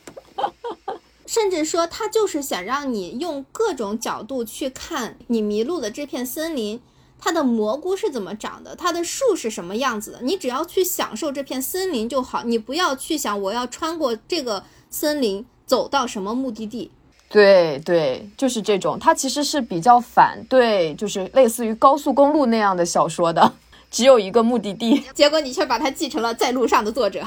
[1.27, 6.81] 甚至说他就是想让你用各种角度去看你迷路的这片森林。
[7.25, 8.75] 它的蘑菇是怎么长的？
[8.75, 10.19] 它的树是什么样子的？
[10.23, 16.91] 你只要去享受这片森林就好，你不要去想我要穿过这个森林走到什么目的地。
[17.33, 18.99] 对对，就是这种。
[18.99, 23.53] 他其实是比较反对，就是类似于高速公路那样的小说的，
[23.91, 25.03] 只有一个目的地。
[25.15, 27.25] 结果你却把它继承了在路上的作者，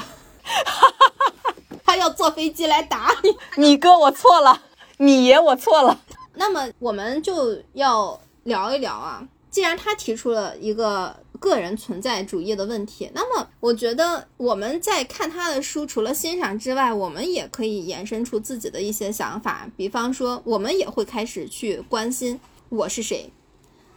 [1.84, 3.62] 他要坐飞机来打你。
[3.62, 4.62] 你哥我错了，
[4.98, 5.98] 你爷我错了。
[6.34, 9.26] 那么我们就要聊一聊啊。
[9.50, 11.16] 既然他提出了一个
[11.46, 19.70] 个人存在主义的问题，那么我觉得我们在看他的书，除了欣赏之外，我们也可以延伸出自己的一些想法。
[19.76, 23.30] 比方说，我们也会开始去关心我是谁。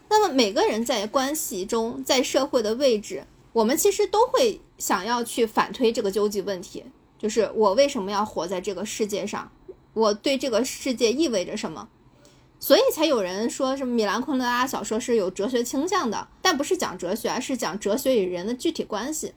[0.10, 6.84] 那么每个人在关系中，在社会的位置，我们其实都会想要去反推这个究极问题：
[7.18, 9.52] 就是我为什么要活在这个世界上？
[9.94, 11.90] 我对这个世界意味着什么？
[12.60, 19.34] 所以才有人说，什么米兰昆德拉小说是有哲学倾向的，但不是讲哲学，而是讲哲学与人的具体关系。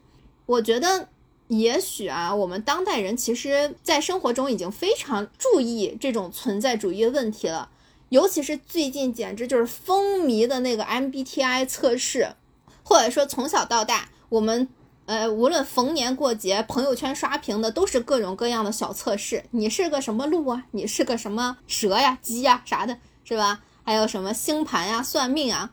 [0.46, 1.08] 我觉得，
[1.46, 7.70] 也许啊，我们当代人其实在生活中已经非常注意这种存在主义的问题了，
[8.08, 12.34] 尤其是最近简直就是风靡的那个 MBTI 测试，
[12.82, 14.68] 或者说从小到大，我们
[15.06, 19.44] 呃，无论逢年过节，朋友圈刷屏的都是各种各样的小测试。
[19.52, 20.64] 你是个什么鹿啊？
[20.72, 22.98] 你是个什么蛇呀、鸡呀啥的？
[23.32, 23.62] 是吧？
[23.82, 25.72] 还有什么星盘呀、算命啊？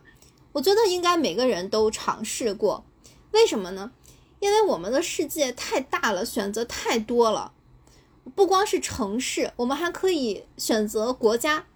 [0.52, 2.86] 我觉得应该每个人都尝试过。
[3.32, 3.90] 为什么呢？
[4.38, 7.52] 因为我们的世界太大了，选择太多了。
[8.34, 11.66] 不光是城市，我们还可以选择国家，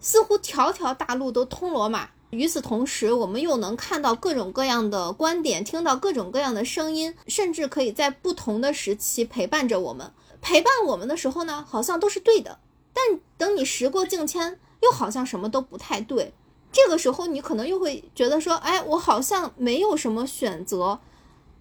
[0.00, 2.10] 似乎条条大路都通罗马。
[2.30, 10.12] 与此同时，我们又能看到各种各样的观点，听到各种各样的声音，甚至可以在不同的时期陪伴着我们。
[10.40, 12.58] 陪伴我们的时候呢，好像都是对的。
[12.94, 16.32] 但等你时过境迁，又好像什么都不太对，
[16.70, 21.00] 这个时候你可能又会觉得说，哎，我好像没有什么选择，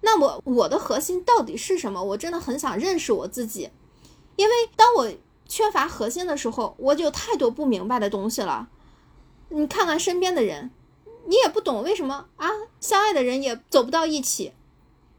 [0.02, 2.04] 那么我的核心到底是什么？
[2.04, 3.70] 我真的很想认识我自己，
[4.36, 5.12] 因为当我
[5.48, 8.68] 缺乏核心的时候，我就有太多不明白的东西了。
[9.50, 10.72] 你看看身边的人，
[11.28, 14.54] 你也不懂为什么啊，相爱的人也走不到一起，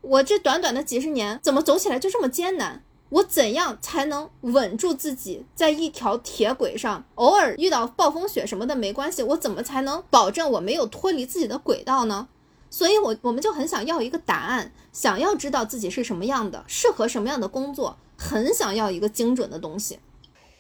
[0.01, 2.83] 我这短短的几十年怎么走起来就这么艰难？
[3.13, 7.05] 我怎样才能稳住自己在一条铁轨上？
[7.17, 12.29] 偶尔遇到暴风雪什么的没关系，我怎么才能保证我没有脱离自己的轨道呢？
[12.71, 19.99] 所以，我我们就很想要一个答案，想要知道自己是什么样的，适合什么样的工作，很想要一个精准的东西。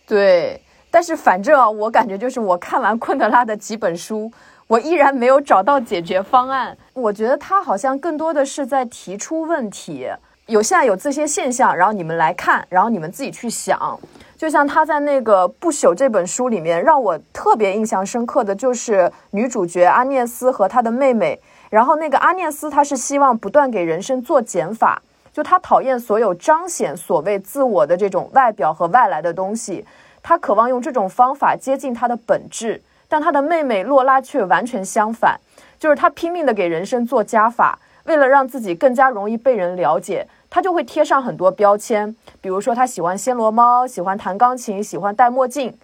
[0.07, 4.31] 对，但是反正啊，我感觉就是我看完昆德拉的几本书，
[4.67, 6.77] 我依然没有找到解决方案。
[6.93, 10.07] 我觉得他好像更多的是在提出问题。
[10.47, 13.99] 有现在有这些现象，然后你们来看，然后你们自己去想。
[14.37, 21.41] 就像他在那个《不朽》这本书里面，让我特别印象深刻的就是女主角阿涅斯和她的妹妹。
[21.71, 25.01] 然后那个阿涅斯，她是希望不断给人生做减法，
[25.33, 29.87] 就她讨厌所有彰显所谓自我的这种外表和外来的东西，
[30.25, 32.83] 她渴望用这种方法接近她的本质。
[33.09, 35.39] 但她的妹妹洛拉却完全相反，
[35.79, 37.79] 就是她拼命的给人生做加法。
[38.05, 45.77] 为了让自己更加容易被人了解，他就会贴上很多标签，比如说他喜欢暹罗猫，喜欢弹钢琴，喜欢戴墨镜。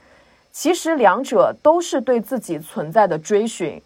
[0.51, 3.81] 其实两者都是对自己存在的追寻。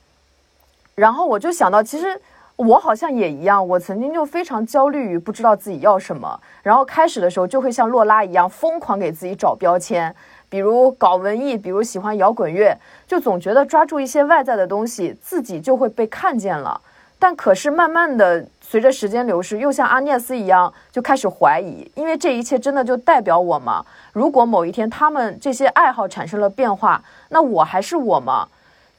[0.95, 2.18] 然后我就想到，其实
[2.57, 6.40] 我好像也一样，我曾经就非常焦虑于不知道自己要什么。
[6.62, 10.14] 然后开始的时候就会像洛拉一样，疯狂给自己找标签，
[10.49, 12.75] 比如搞文艺，比如喜欢摇滚乐，
[13.07, 16.81] 就总觉得抓住一些外在的东西，自己就会被看见了。
[17.23, 23.87] 但可是慢慢的，随着时间流逝，又像阿涅斯一样，就开始怀疑，因为这一切真的就代表我吗？
[24.13, 28.49] 如果某一天他们这些爱好产生了变化，那我还是我吗？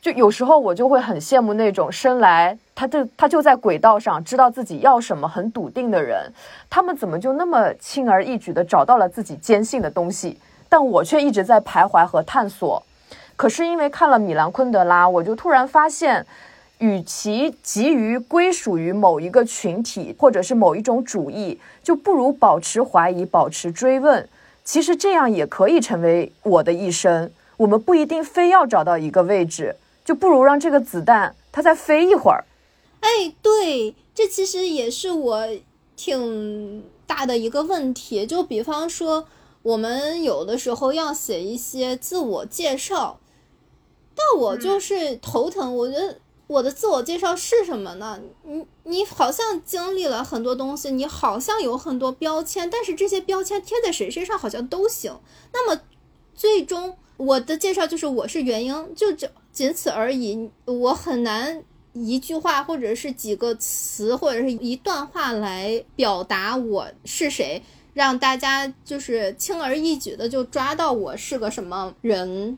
[0.02, 6.32] 就有时候我就会很羡慕那种生来他就他就在轨道上，知道自己要什么，很笃定的人，
[6.70, 10.40] 他们怎么就那么轻而易举的找到了自己坚信的东西？
[10.70, 12.82] 但我却一直在徘徊和探索。
[13.36, 16.26] 可是因为看了米兰昆德拉，我就突然发现。
[16.84, 24.28] 与其急于归属于某一个群体或者是某一种主义，就不如保持怀疑，保持追问。
[24.66, 27.32] 其实这样也可以成为我的一生。
[27.56, 32.44] 我们不一定非要找到一个位置，就不如让这个子弹它再飞一会儿。
[33.00, 35.48] 哎，对，这其实也是我
[35.96, 38.26] 挺大的一个问题。
[38.26, 39.26] 就比方说，
[39.62, 43.22] 我们有的时候要写一些自我介绍，
[44.14, 45.74] 但我就是头疼。
[45.78, 46.18] 我觉得
[46.54, 48.20] 我的自我介绍是什么呢？
[48.44, 55.20] 你你好像经历了很多东西，你好像有很多标签，但是这些标签贴在谁身上好像都行。
[55.52, 55.82] 那么
[56.36, 60.52] 最终我的介绍就是我是元英，就这仅此而已。
[60.66, 61.64] 我很难。
[61.96, 67.62] 一句话，或者是几个词，或者是一段话来表达我是谁，
[67.94, 72.58] 让大家就是轻而易举的就抓到我是个什么人，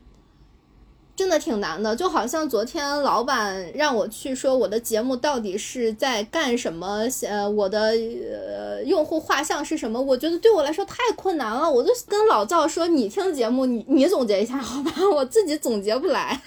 [1.16, 1.96] 真的挺难的。
[1.96, 11.68] 就好像昨天老板让我去说我的节目到底是在干什么，呃，我的呃用户画像是什么，我觉得对我来说太困难了。
[11.70, 16.40] 我就跟老赵说：“你听节目，你你总结一下好吧， 我自己总结不来。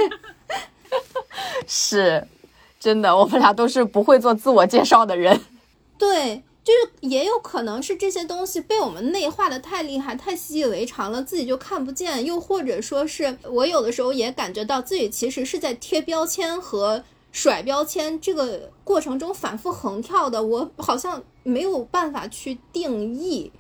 [1.68, 2.28] ”是。
[2.80, 5.38] 真的，我们俩都是不会做自我介绍的人。
[6.00, 12.24] 对，就是也有可能是这些东西被我们内化的太厉害、太习以为常了，自己就看不见。
[12.24, 23.52] 又或者说是我有的时候也感觉到自己其实是在贴标签和甩标签这个过程中反复横跳的，我好像没有办法去定义。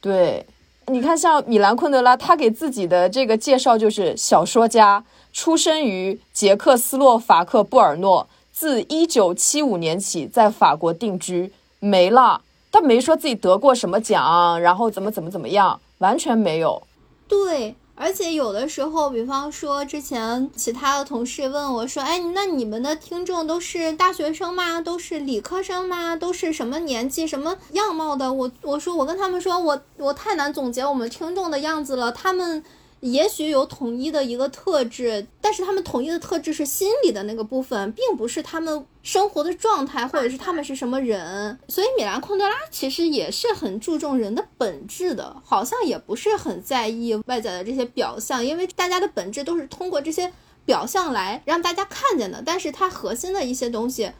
[0.00, 0.44] 对，
[0.86, 8.28] 你看，像米兰昆德拉，他给自己的这个介绍就是小说家，出生于捷克斯洛伐克布尔诺。
[8.50, 11.50] 自一九七五年起在法国定居，
[11.82, 12.40] 没了。
[12.70, 16.82] 他没说自己得过什么奖，然后怎么怎么怎么样，完全没有。
[17.28, 24.80] 对，而且有的时候，比方说之前其他的同事问我说：“哎，那你们的听众都是大学生吗？
[24.80, 26.16] 都是理科生吗？
[26.16, 32.64] 都是什么年纪、什么样貌的？”我我说我跟他们说，我我太难总结我们听众的样子了，他们。
[33.02, 41.58] 也许有统一的一个特质，但是他们统一的特质是心理的那个部分，并不是他们生活的状态，或者是他们是什么人。
[41.66, 50.32] 所以米兰昆德拉其实也是很注重人的本质的，好像也不是很在意外在的这些表象，因为大家的本质都是通过这些
[50.64, 52.40] 表象来让大家看见的。
[52.46, 54.12] 但是它核心的一些东西，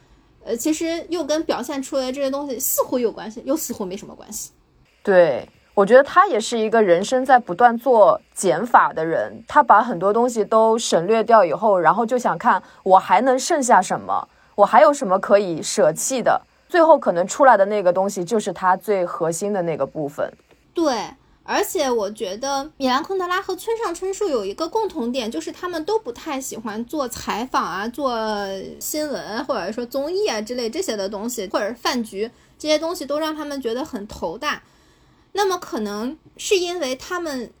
[0.43, 4.51] 呃，其实又跟表现出来这些东西似乎有关系，又似乎没什么关系。
[5.01, 5.47] 对。
[5.75, 20.31] 我觉得他也是一个人生在不断做减法的人，他把很多东西都省略掉以后，然后就想看我还能剩下什么，我还有什么可以舍弃的，最后可能出来的那个东西就是他最核心的那个部分。
[20.75, 20.95] 对，
[21.41, 28.15] 而且我觉得米兰昆德拉和村上春树有一个共同点，就是他们都不太喜欢做采访啊、做
[28.79, 34.61] 新闻或者说综艺啊之类这些的东西，或者是饭局这些东西都让他们觉得很头大。
[35.33, 37.51] 那么可能是因为他们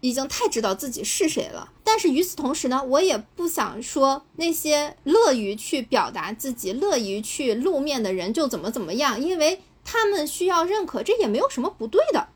[0.00, 12.28] 已经太知道自己是谁了，但是与此同时呢，我也不想说那些乐于去表达自己、乐于去露面的人就怎么怎么样，因为他们需要认可，这也没有什么不对的。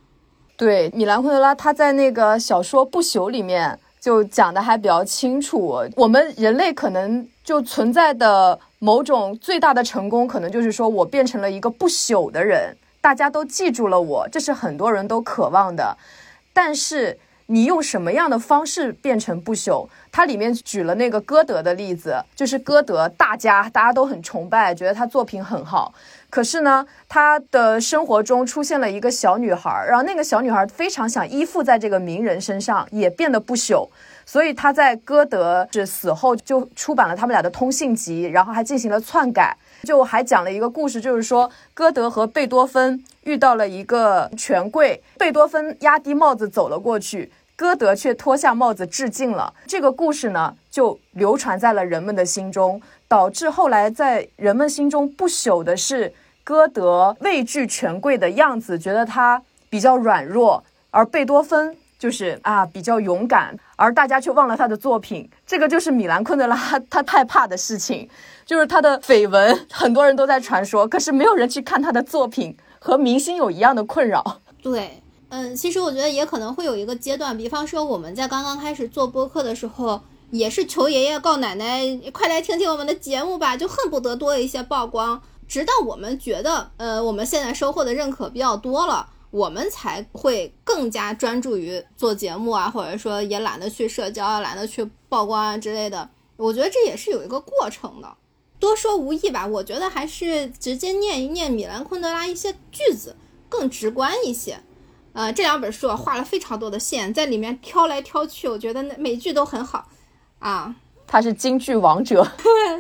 [0.57, 12.76] 对，米兰昆德拉他在那个小说《不朽》里面就讲的还比较清楚，我们人类可能就存在的某种最大的成功，可能就是说我变成了一个不朽的人。
[13.03, 15.98] 大家都记住了我，这是很多人都渴望的。
[16.55, 19.86] 但是你用什么样的方式变成不朽？
[20.11, 25.92] 它里面举了那个歌德的例子，就是歌德大家大家都很崇拜，觉得他作品很好。
[26.30, 33.88] 可是呢，他的生活中出现了一个小女孩，然后那个小女孩非常想依附在这个名人身上，也变得不朽。
[34.24, 39.57] 所以他在歌德是死后就出版了他们俩的通信集，然后还进行了篡改。
[39.82, 49.52] 就还讲了一个故事，就是说歌德和贝多芬遇到了一个权贵，贝多芬压低帽子走了过去，歌德却脱下帽子致敬了。
[49.66, 56.12] 这个故事呢，就流传在了人们的心中，导致后来在人们心中不朽的是
[56.44, 65.28] 歌德畏惧权贵的样子，觉得他比较软弱，而贝多芬就是啊比较勇敢，而大家却忘了他的作品。
[65.46, 66.56] 这个就是米兰昆德拉
[66.90, 68.08] 他害怕的事情。
[68.45, 74.40] 就是他的绯闻，很多人都在传说，可是没有人去看他的作品，和明星有一样的困扰。
[74.62, 81.82] 对，嗯，其实我觉得也可能会有一个阶段，比方说我们在刚刚开始做播客的时候，也是求爷爷告奶奶，
[82.12, 96.09] 快来听听我们的节目吧，就恨不得多一些曝光，直到我们觉得，呃，我们现在收获的认可比较多了，我们才会更加专注于做节目啊，或者说也懒得去社交啊，懒得去曝光啊之类的。
[96.36, 98.09] 我觉得这也是有一个过程的。
[98.62, 103.16] 多说无益吧，我觉得还是直接念一念米兰昆德拉一些句子
[103.48, 104.62] 更直观一些。
[105.14, 109.88] 呃，这两本书画了非常多的线，在里面挑来挑去，我觉得那每句都很好
[110.38, 110.76] 啊。
[111.08, 112.24] 他是京剧王者，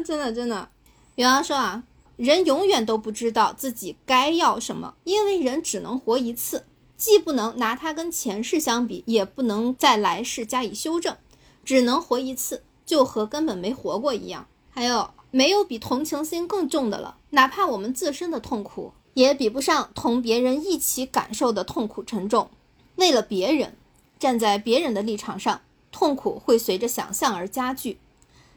[0.06, 0.68] 真 的真的。
[1.16, 1.82] 比方说啊，
[2.14, 6.64] 人永远都不知道自己该要什么，因为人只能活一次，
[6.96, 11.16] 既不能拿它跟前世相比，也不能在来世加以修正，
[11.64, 14.46] 只能活一次，就和根本没活过一样。
[14.70, 22.50] 还有，没有比同情心更重的了，哪怕我们自身的痛苦，也比不上同别人一起感受的痛苦沉重。
[22.96, 23.74] 为了别人，
[24.18, 27.98] 站在别人的立场上，痛苦会随着想象而加剧，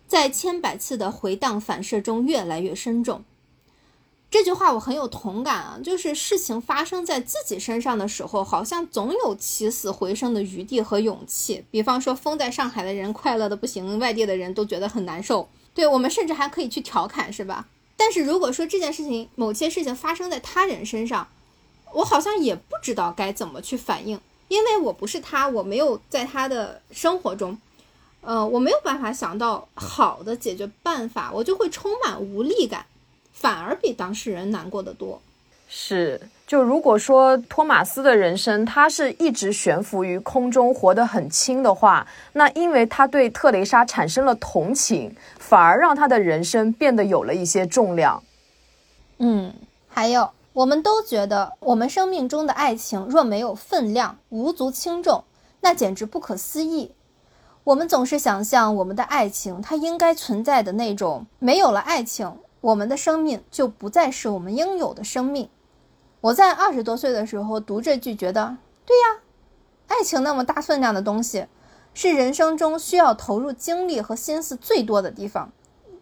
[0.05, 3.23] 在千百次的回荡反射中越来越深重。
[4.29, 11.63] 这句话我很有同感啊，就是事情发生在自己身上的时候，好像总有起死回生的余地和勇气。
[11.71, 15.47] 比方说，封在上海的人快乐的不行，外地的人都觉得很难受。
[15.75, 17.67] 对我们甚至还可以去调侃，是吧？
[17.95, 21.27] 但是如果说这件事情，某些事情发生在他人身上，
[21.93, 27.57] 我好像也不知道该怎么去反应，因为我不是他，我没有在他的生活中，
[28.21, 32.85] 呃，我没有办法想到好的解决办法，我就会充满无力感。
[33.31, 35.21] 反而比当事人难过的多。
[35.67, 48.21] 是，就如果说托马斯的人生他是一直悬浮于空中，活得很轻的话，那因为他对特蕾莎产生了同情，反而让他的人生变得有了一些重量。
[49.17, 49.53] 嗯，
[49.87, 55.23] 还有，我们都觉得我们生命中的爱情若没有分量，无足轻重，
[55.61, 56.91] 那简直不可思议。
[57.63, 62.31] 我们总是想象我们的爱情它应该存在的那种，没有了爱情。
[62.61, 65.49] 我们的生命就不再是我们应有的生命。
[66.25, 69.21] 我在二十多岁的时候读这句，觉得对呀，
[69.87, 71.45] 爱情那么大分量的东西，
[71.93, 75.51] 是人生中需要投入精力和心思最多的地方。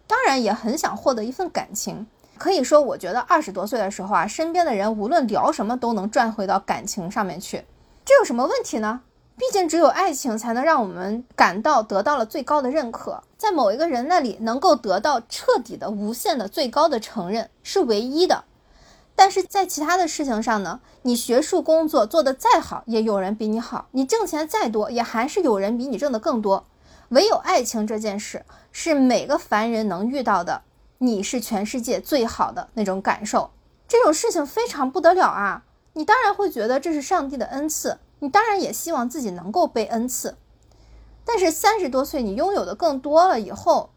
[0.07, 2.07] 当然也很想获得一份感情。
[2.37, 7.65] 可以说，我觉得二十多岁的时候啊，身边的人无论聊什么都能转回到感情上面去，
[8.05, 9.01] 这有什么问题呢？
[9.37, 18.45] 毕竟，只有爱情才能让我们感到得到了最高的认可，在某一个人那里能够得到彻底的、无限的、最高的承认，是唯一的。
[19.15, 20.79] 但是在其他的事情上呢？
[21.03, 26.65] 你学术工作做得再好，也有人比你好；你挣钱再多，也还是有人比你挣得更多。
[27.09, 30.63] 唯有爱情这件事，是每个凡人能遇到的。
[30.99, 33.51] 你是全世界最好的那种感受，
[33.87, 35.63] 这种事情非常不得了啊！
[35.93, 37.99] 你当然会觉得这是上帝的恩赐。
[38.19, 40.37] 你当然也希望自己能够被恩赐，
[41.25, 43.89] 但是三十多岁你拥有的更多了以后，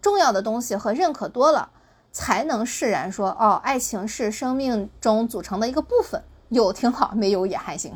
[0.00, 1.70] 重要的东西和认可多了，
[2.14, 7.92] 才能释然说哦，爱情是生命中组成的一个部分，有挺好，没有也还行。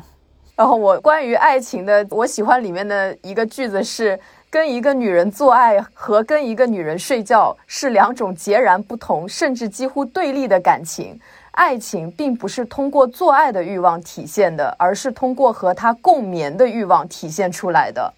[0.55, 11.17] 然后我关于爱情的，我喜欢里面的一个句子是：跟一个女人做爱和跟一个女人睡觉是两种截然不同，甚至几乎对立的感情。
[11.51, 18.13] 爱情并不是通过做爱的欲望体现的，而是通过和他共眠的欲望体现出来的。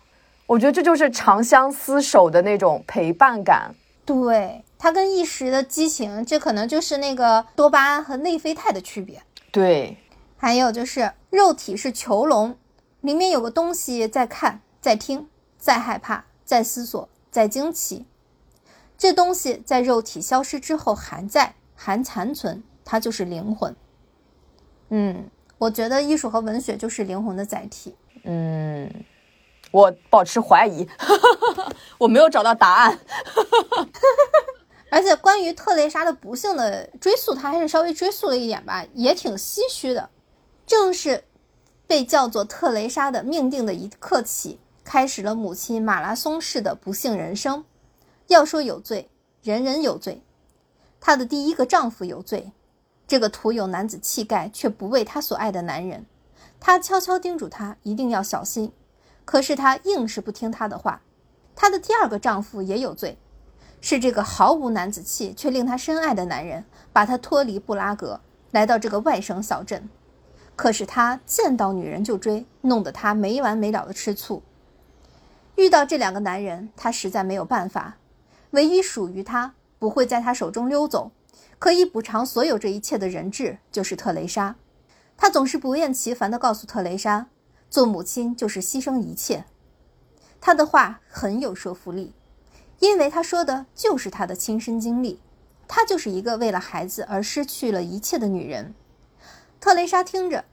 [0.47, 3.71] 我觉得这就是长相厮守的那种陪伴感。
[4.03, 9.21] 对，它跟一时的激情，这可能就是那个多巴胺和内啡肽的区别。
[9.51, 9.95] 对，
[10.37, 12.57] 还有就是肉体是囚笼，
[13.01, 15.29] 里面有个东西在看、在听、
[15.59, 18.07] 在害怕、在思索、在惊奇。
[18.97, 22.63] 这东西在肉体消失之后还在，还残存。
[22.83, 23.75] 它就是灵魂，
[24.89, 25.29] 嗯，
[25.59, 27.95] 我觉得艺术和文学就是灵魂的载体。
[28.23, 28.91] 嗯，
[29.69, 30.87] 我保持怀疑，
[31.99, 32.99] 我没有找到答案。
[34.91, 40.09] 而且关于特蕾莎的不幸的追溯，他还是稍微追溯了一点吧，也挺唏嘘的。
[40.67, 41.23] 正是
[41.87, 47.63] 被叫做特蕾莎的命定的一刻起，开始了母亲马拉松式的不幸人生。
[48.27, 49.09] 要说有罪，
[49.41, 50.21] 人人有罪，
[50.99, 52.51] 她的第一个丈夫有罪。
[53.07, 56.05] 这个徒有男子气概却不为她所爱的男人，
[56.59, 58.73] 她悄悄叮嘱她一定要小心，
[59.23, 61.01] 可是她硬是不听他的话。
[61.55, 63.17] 她的第二个丈夫也有罪，
[63.81, 66.63] 是这个毫无男子气却令她深爱的男人，
[66.93, 68.21] 把她脱离布拉格，
[68.51, 69.89] 来到这个外省小镇。
[70.55, 74.43] 可是他见到女人就追，弄得她没完没了的吃醋。
[75.55, 77.97] 遇到这两个男人，她实在没有办法，
[78.51, 81.11] 唯一属于她不会在她手中溜走。
[81.57, 84.55] 可以补偿所有这一切的人质就是特蕾莎，
[85.17, 87.27] 她总是不厌其烦地告诉特蕾莎，
[87.69, 89.45] 做母亲就是牺牲一切。
[90.39, 92.13] 她的话很有说服力，
[92.81, 95.21] 因为她说的就是她的亲身经历。
[95.69, 98.75] 她就是一个为了孩子而失去了一切的女人。
[99.61, 100.43] 特蕾莎听着，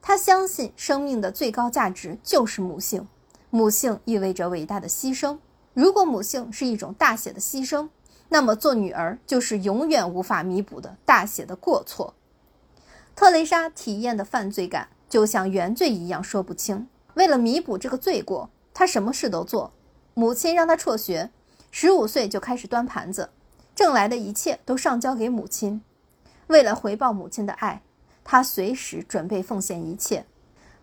[0.00, 3.08] 她相信生命的最高价值就是母性，
[3.50, 5.38] 母性意味着伟大的牺牲。
[5.74, 7.88] 如果母性是一种大写的牺牲。
[8.28, 12.14] 那么，做女儿就是永远无法弥补的大写的过错。
[13.14, 16.88] 特蕾莎体验的犯罪感就像原罪一样说不清。
[17.12, 19.74] 为了弥补这个罪过，她什么事都做。
[20.14, 21.30] 母亲让她辍学，
[21.74, 23.30] 十五岁就开始端盘子，
[23.74, 25.80] 挣来的一切都上交给母亲。
[26.48, 27.80] 为了回报母亲的爱，
[28.22, 30.26] 他随时准备奉献一切。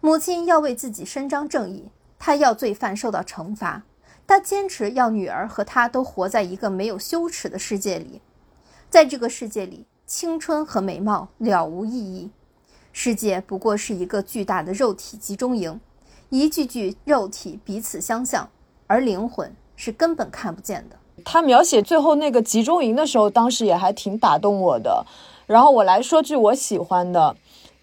[0.01, 3.83] 母亲要为自己伸张正义，他要罪犯受到惩罚。
[4.25, 8.21] 他坚持要女儿和他都活在一个没有羞耻的世界里，
[8.89, 12.31] 在这个世界里，青春和美貌了无意义。
[12.91, 15.79] 世界不过是一个巨大的肉体集中营，
[16.29, 18.49] 一具具肉体彼此相像，
[18.87, 20.97] 而灵魂是根本看不见的。
[21.23, 25.05] 他描写最后那个集中营的时候，当时也还挺打动我的。
[25.47, 27.33] 然后我来说句我喜欢的，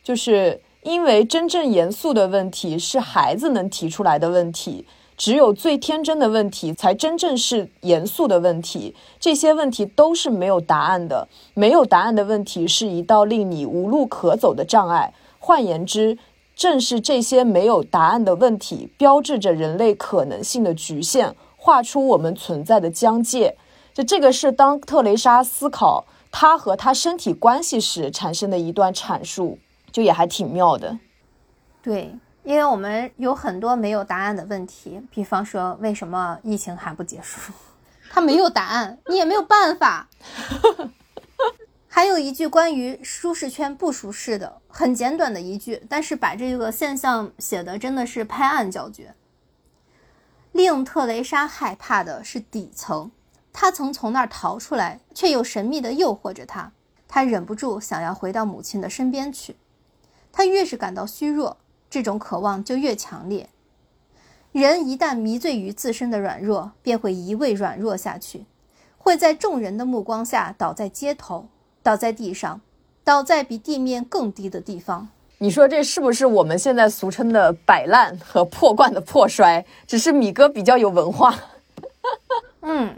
[0.05, 4.84] 就是因为真正严肃的问题是孩子能提出来的问题。
[5.16, 8.94] 只有最天真的问题，才真正是严肃的问题。
[9.18, 11.26] 这些问题都是没有答案的。
[11.55, 15.14] 没有答案的问题是一道令你无路可走的障碍。
[15.38, 16.18] 换言之，
[16.55, 21.34] 正是这些没有答案的问题，标志着人类可能性的局限，
[21.67, 23.57] 画出我们存在的疆界。
[23.93, 29.59] 就这个是当特蕾莎思考她和她身体关系时产生的一段阐述，
[29.91, 30.97] 就也还挺妙的。
[31.83, 32.17] 对。
[32.45, 37.53] 因为我们有很多没有答案的问题，比方说为什么疫情还不结束，
[38.09, 40.09] 它没有答案，你也没有办法。
[41.91, 49.12] 还有一句关于舒适圈不舒适的，很简短的一句，但是把这个现象写的真的是拍案叫绝。
[50.57, 53.11] 令特蕾莎害怕的是底层，
[53.52, 56.72] 她曾从那儿逃出来，却又神秘的诱惑着她，
[57.07, 59.57] 她忍不住想要回到母亲的身边去。
[60.32, 61.59] 她越是感到虚弱。
[61.88, 63.48] 这种渴望就越强烈。
[64.50, 68.44] 人一旦迷醉于自身的软弱，便会一味软弱下去，
[68.98, 71.46] 会在众人的目光下倒在街头，
[71.82, 72.61] 倒在地上，
[73.04, 75.09] 倒在比地面更低的地方。
[75.39, 79.64] 你说这是不是我们现在俗称的摆烂和破罐的破摔？
[79.87, 81.34] 只是米哥比较有文化。
[82.62, 82.97] 嗯，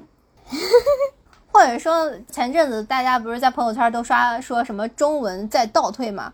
[1.51, 6.33] 或者说前阵子大家不是在朋友圈都刷说什么中文在倒退嘛？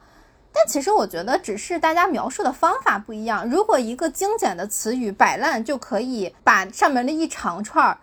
[0.53, 3.49] 但其实我觉得，只是大家描述的方法不一样。
[3.49, 7.97] 如果一个精简的词语“摆烂”就可以把上面的一长串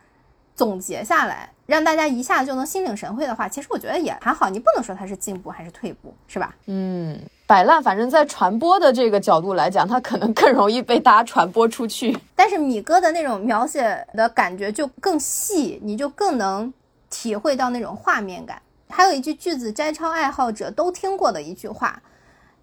[0.54, 4.50] 总结下来，让大家一下就能心领神会的话，其实我觉得也还好。
[4.50, 6.54] 你不能说它是进步还是退步，是吧？
[6.66, 7.18] 嗯，
[7.52, 12.18] 摆烂，反正在传播的这个角度来讲，它可能更容易被大家传播出去。
[12.34, 16.74] 但是米哥的那种描写的感觉就更细，你就更能
[17.10, 18.62] 体会到那种画面感。
[18.88, 22.02] 还有一句句子，摘抄爱好者都听过的一句话。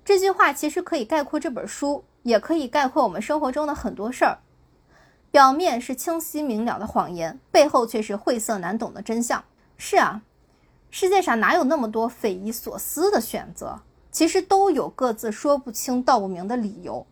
[0.06, 4.38] 这句话其实可以概括这本书，也可以概括我们生活中的很多事儿。
[5.30, 9.44] 表面是清晰明了的谎言，背后却是晦涩难懂的真相。
[9.76, 10.22] 是啊，
[10.90, 13.80] 世界上哪有那么多匪夷所思的选择？
[14.10, 17.06] 其实都有各自说不清道不明的理由。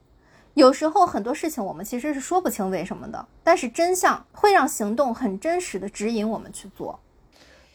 [0.55, 6.99] 有时候很多事情我们其实是说不清为什么的，但是真相会让行动很真实的指引我们去做。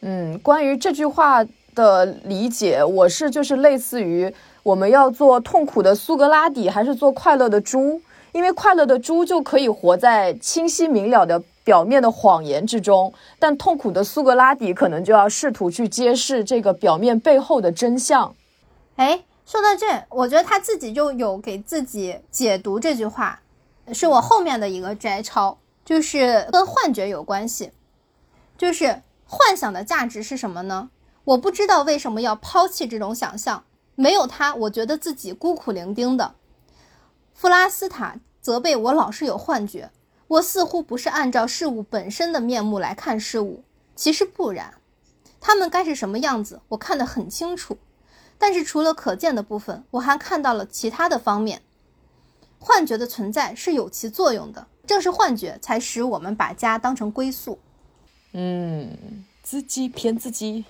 [0.00, 1.44] 嗯，关于这句话
[1.74, 4.34] 的理解，我是就是类似于。
[4.64, 8.00] 我们要做痛苦的苏格拉底，还是做快乐的猪？
[8.30, 18.32] 因为快乐的猪就可以活在清晰明了的表面的谎言之中，但痛苦的苏格拉底可能就要试图去揭示这个表面背后的真相。
[18.96, 23.40] 哎，说到这，我觉得他自己就有给自己解读这句话，
[23.92, 27.72] 是我后面的一个摘抄，就是跟幻觉有关系，
[28.56, 30.90] 就是幻想的价值是什么呢？
[31.24, 33.64] 我不知道为什么要抛弃这种想象。
[33.94, 36.34] 没有他，我觉得自己孤苦伶仃的。
[37.34, 39.90] 弗拉斯塔责备我老是有幻觉，
[40.26, 43.62] 我似乎不是按照事物本身的面目来看事物。
[43.94, 44.74] 其实不然，
[45.40, 47.76] 他们该是什么样子，我看得很清楚。
[48.42, 51.62] 但是除了可见的部分，我还看到了其他的方面。
[52.58, 57.60] 幻觉的存在是有其作用的，正是幻觉才使我们把家当成归宿。
[58.32, 60.64] 嗯，自己骗自己。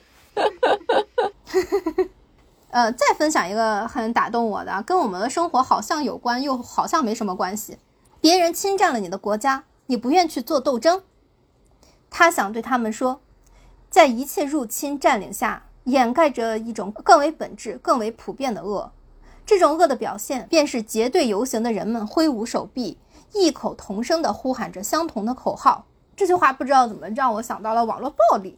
[2.69, 7.79] 呃，再分享一个很打动我的，跟我们的生活好像有关，又好像没什么关系。
[8.21, 11.03] 别人侵占了你的国家，你不愿去做斗争。
[12.11, 13.23] 他想对他们说，
[13.89, 18.93] 在一切入侵占领下，掩盖着一种更为本质、更为普遍的恶。
[19.45, 22.99] 这种恶的表现，便是结队游行的人们挥舞手臂，
[23.33, 25.87] 异口同声地呼喊着相同的口号。
[26.15, 28.57] 这句话不知道怎么让我想到了网络暴力。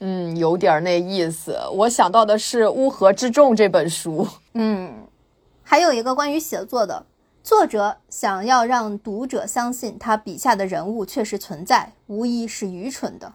[0.00, 1.56] 嗯，有点那意思。
[1.72, 4.26] 我想到的是《乌合之众》这本书。
[4.54, 5.06] 嗯，
[5.62, 7.06] 还有一个关于写作的，
[7.42, 13.32] 作者想要让读者相信他笔下的人物确实存在，无疑是愚蠢的。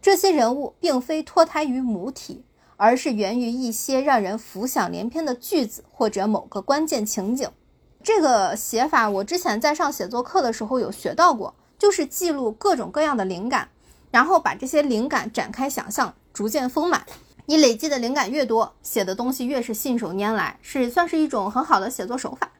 [0.00, 2.44] 这些人物并非脱胎于母体，
[2.82, 7.48] 而是源于一些让人浮想联翩的句子或者某个关键情景。
[8.02, 13.68] 这个写法我之前在上写作课的时候有学到过，就是记录各种各样的灵感。
[14.10, 17.06] 然后把这些灵感展开想象，逐渐丰满。
[17.46, 22.50] 你累积的灵感越多，写的东西越是信手拈来，是算是一种很好的写作手法。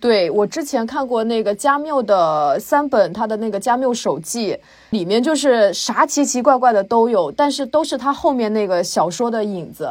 [0.00, 4.56] 对我之前看过那个加缪的三本，他的那个加缪手记
[4.90, 9.90] 里面就是啥奇奇怪怪的都有，但是都是他后面那个小说的影子。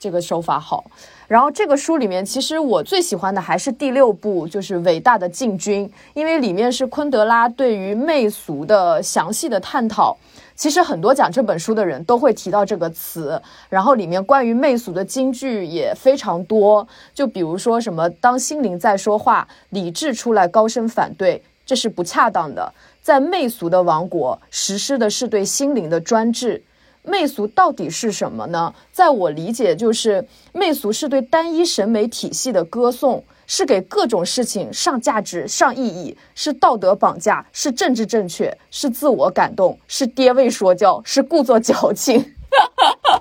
[0.00, 0.84] 这个手法好。
[1.28, 10.16] 然后这个书里面，其实我最喜欢的还是第六部，就是《伟大的进军》，因为里面是昆德拉对于媚俗的详细的探讨。
[10.62, 16.86] 其实很多讲这本书的人都会提到这个词，然后里面关于媚俗的金句也非常多。
[17.12, 22.72] 就比如说什么，当心灵在说话，理智出来高声反对，这是不恰当的。
[23.02, 26.62] 在媚俗的王国，实施的是对心灵的专制。
[27.02, 28.72] 媚俗到底是什么呢？
[28.92, 33.24] 在我理解，就是媚俗是对单一审美体系的歌颂。
[33.54, 42.34] 是给各种事情上价值、上意义，是道德绑架，是政治正确，是自我感动，是爹味说教，是故作矫情。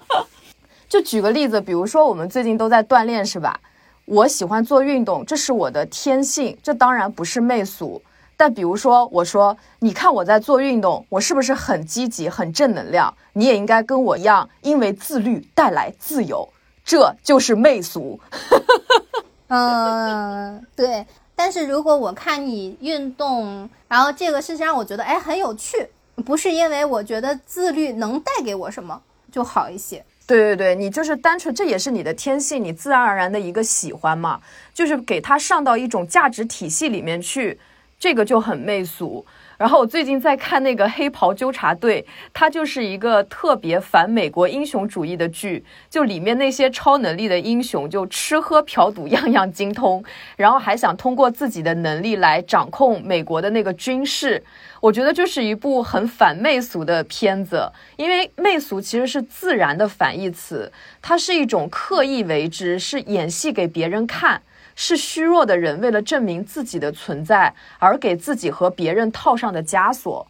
[0.88, 3.60] 就举个例子，比如说我们最近都在锻炼，是吧？
[4.06, 8.02] 我喜欢做运动，这是我的天性，这当然不是媚俗。
[8.38, 13.14] 但比如说，我说，你看我在做运动，我是不是很积极、很正能量？
[13.34, 16.48] 你也应该跟我一样，因为自律带来自由，
[16.86, 18.18] 这就是媚俗。
[19.54, 21.06] 嗯，对。
[21.36, 25.90] 但是如果我看你运动，然后这个事情让我觉得哎很有趣，
[26.24, 30.04] 不是因为我觉得自律能带给我什么就好一些。
[30.28, 34.40] 对对对，你就是单纯，这也是你的天性，你自然而然的一个喜欢嘛，
[34.74, 37.60] 就是给他上到一种价值体系里面去，
[38.00, 39.26] 这个就很媚俗。
[39.62, 42.02] 然后我最近在看那个《黑袍纠察队》，
[42.34, 50.04] 它就是一个特别反美国英雄主义的剧，就里面那些超能力的英雄，就吃喝嫖赌样样精通，
[50.36, 54.44] 然后还想通过自己的能力来掌控美国的那个军事。
[54.80, 60.72] 我觉得就是一部很反媚俗的片子，因为媚俗其实是自然的反义词，
[61.04, 64.42] 它是一种刻意为之，是演戏给别人看。
[64.84, 70.26] 是虚弱的人为了证明自己的存在而给自己和别人套上的枷锁。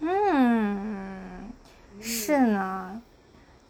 [0.00, 1.48] 嗯，
[2.00, 3.00] 是呢，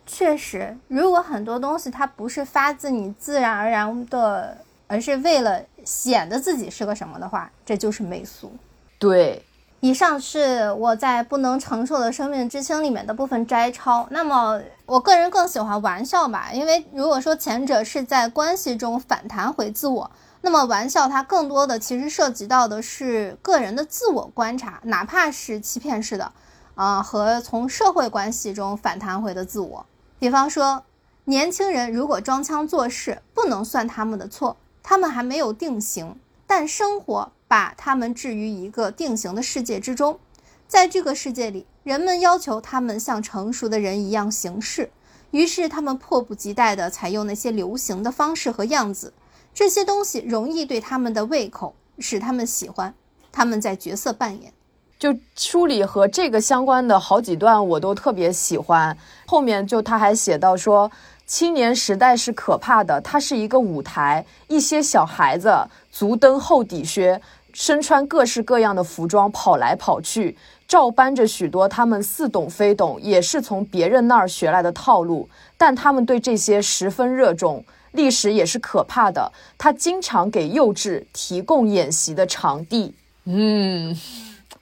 [0.06, 4.56] 确实，如果很多东西它不是发自你自然而然的，
[4.86, 8.50] 而是为了显得自己是个什么的话，这就是媚俗。
[8.98, 9.42] 对。
[9.82, 14.06] 以上是我在不能承受的生命之轻里面的部分摘抄。
[14.12, 20.08] 那么，我个人更喜欢玩笑吧，因为如果说前者是在关系中反弹回自我，
[20.42, 26.30] 那么玩笑它更多的其实涉及到的是个人的自我观察，哪怕是欺骗式的，
[26.76, 29.84] 啊，和从社会关系中反弹回的自我。
[30.20, 30.84] 比方说，
[31.24, 37.32] 年轻人如果装腔作势，不能算他们的错，他们还没有定型，但生活。
[37.52, 40.18] 把他们置于一个定型的世界之中，
[40.66, 44.90] 在这个世界里，人们要求他们像成熟的人一样行事，
[45.32, 49.12] 于是他们迫不及待地采用那些流行的方式和样子。
[49.52, 52.94] 这些东西容易对他们的胃口，使他们喜欢。
[53.30, 54.50] 他们在角色扮演，
[54.98, 58.96] 就书里和这个相关的好几段我都特别喜欢。
[59.26, 60.90] 后面就他还写到说，
[61.26, 67.20] 青年时代是可怕的，它是一个舞台，一些小孩子足蹬厚底靴。
[67.52, 70.36] 身穿各式各样的服装跑来跑去，
[70.66, 75.28] 照搬着许多他们似懂非懂，也是从别人那儿学来的套路。
[75.56, 77.64] 但他们对这些十分热衷。
[77.92, 82.94] 历史也是可怕的，他经常给幼稚提供演习的场地。
[83.24, 83.94] 嗯，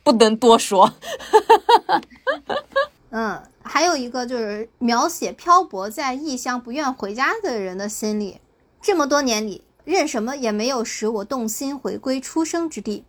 [0.03, 0.93] 不能多说。
[3.11, 8.41] 嗯，还有一个就是描写漂泊在异乡不愿回家的人的心理。
[8.83, 9.63] 这么多年里。
[9.91, 13.05] 任什么也没有使我动心回归出生之地。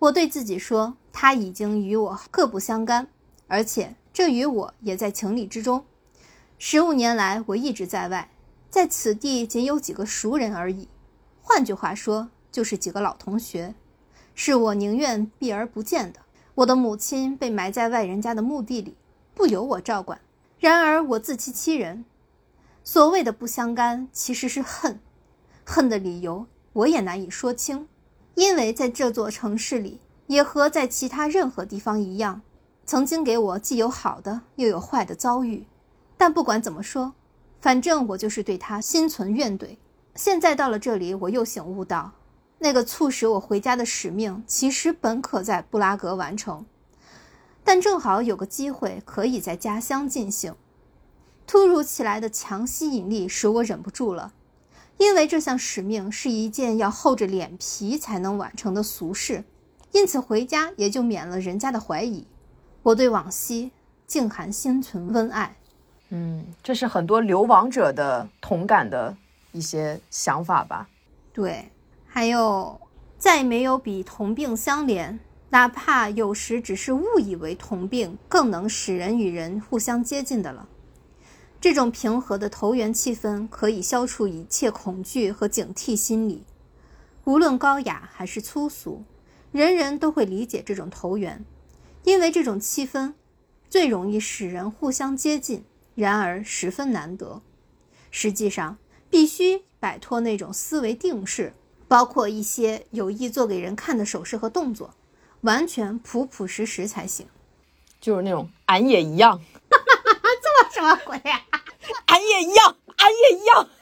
[0.00, 3.06] 我对自己说，他已经与我各不相干，
[3.46, 5.84] 而且这与我也在情理之中。
[6.58, 8.30] 十五年来，我一直在外，
[8.68, 10.88] 在此地仅有几个熟人而已。
[11.40, 13.74] 换句话说，就是几个老同学，
[14.34, 16.20] 是我宁愿避而不见的。
[16.56, 18.96] 我的母亲被埋在外人家的墓地里，
[19.34, 20.20] 不由我照管。
[20.58, 22.04] 然而我自欺欺人，
[22.82, 25.00] 所谓的不相干，其实是恨。
[25.64, 27.88] 恨的理由我也难以说清，
[28.34, 32.42] 因为在这座城市里，也和在其他任何地方一样，
[32.84, 35.66] 曾经给我既有好的又有坏的遭遇。
[36.16, 37.14] 但不管怎么说，
[37.60, 39.76] 反正我就是对他心存怨怼。
[40.14, 42.12] 现在到了这里，我又醒悟到，
[42.58, 46.64] 那个促使我回家的使命，其实本可在布拉格完成，
[47.64, 50.54] 但正好有个机会可以在家乡进行。
[51.46, 54.32] 突如其来的强吸引力使我忍不住了。
[54.98, 59.44] 因为这项使命是一件要厚着脸皮才能完成的俗事，
[59.92, 62.26] 因此回家也就免了人家的怀疑。
[62.82, 63.70] 我对往昔
[64.06, 65.56] 竟还心存温爱。
[66.10, 69.16] 嗯，这是很多流亡者的同感的
[69.52, 70.88] 一些想法吧。
[71.32, 71.70] 对，
[72.06, 72.80] 还有
[73.18, 75.18] 再没有比同病相怜，
[75.50, 80.68] 哪怕有时只是误以为同病，更能使人与人互相接近的了。
[81.64, 86.44] 这种平和的投缘气氛，可以消除一切恐惧和警惕心理。
[87.24, 89.02] 无论高雅还是粗俗，
[89.50, 91.42] 人人都会理解这种投缘，
[92.02, 93.14] 因为这种气氛
[93.70, 95.64] 最容易使人互相接近。
[95.94, 97.40] 然而十分难得。
[98.10, 98.76] 实际上，
[99.08, 101.54] 必须摆脱那种思维定式，
[101.88, 104.92] 包括一些有意做给人看的手势和动作，
[105.40, 107.26] 完全朴朴实实才行。
[108.02, 109.40] 就是那种俺也一样，
[110.42, 111.40] 这么什么鬼呀？
[112.06, 113.68] 俺也一样，俺也一样。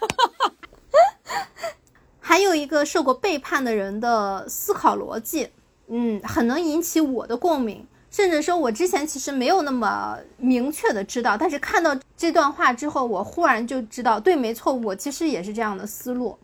[2.21, 5.51] 还有一个受过背叛的人的思考逻辑，
[5.89, 7.87] 嗯，很能引起我的共鸣。
[8.11, 16.39] 甚至说，我之前其实没有那么明确的知道，但是看到这段话之后，我忽然就知道，对，没错，我其实也是这样的思路。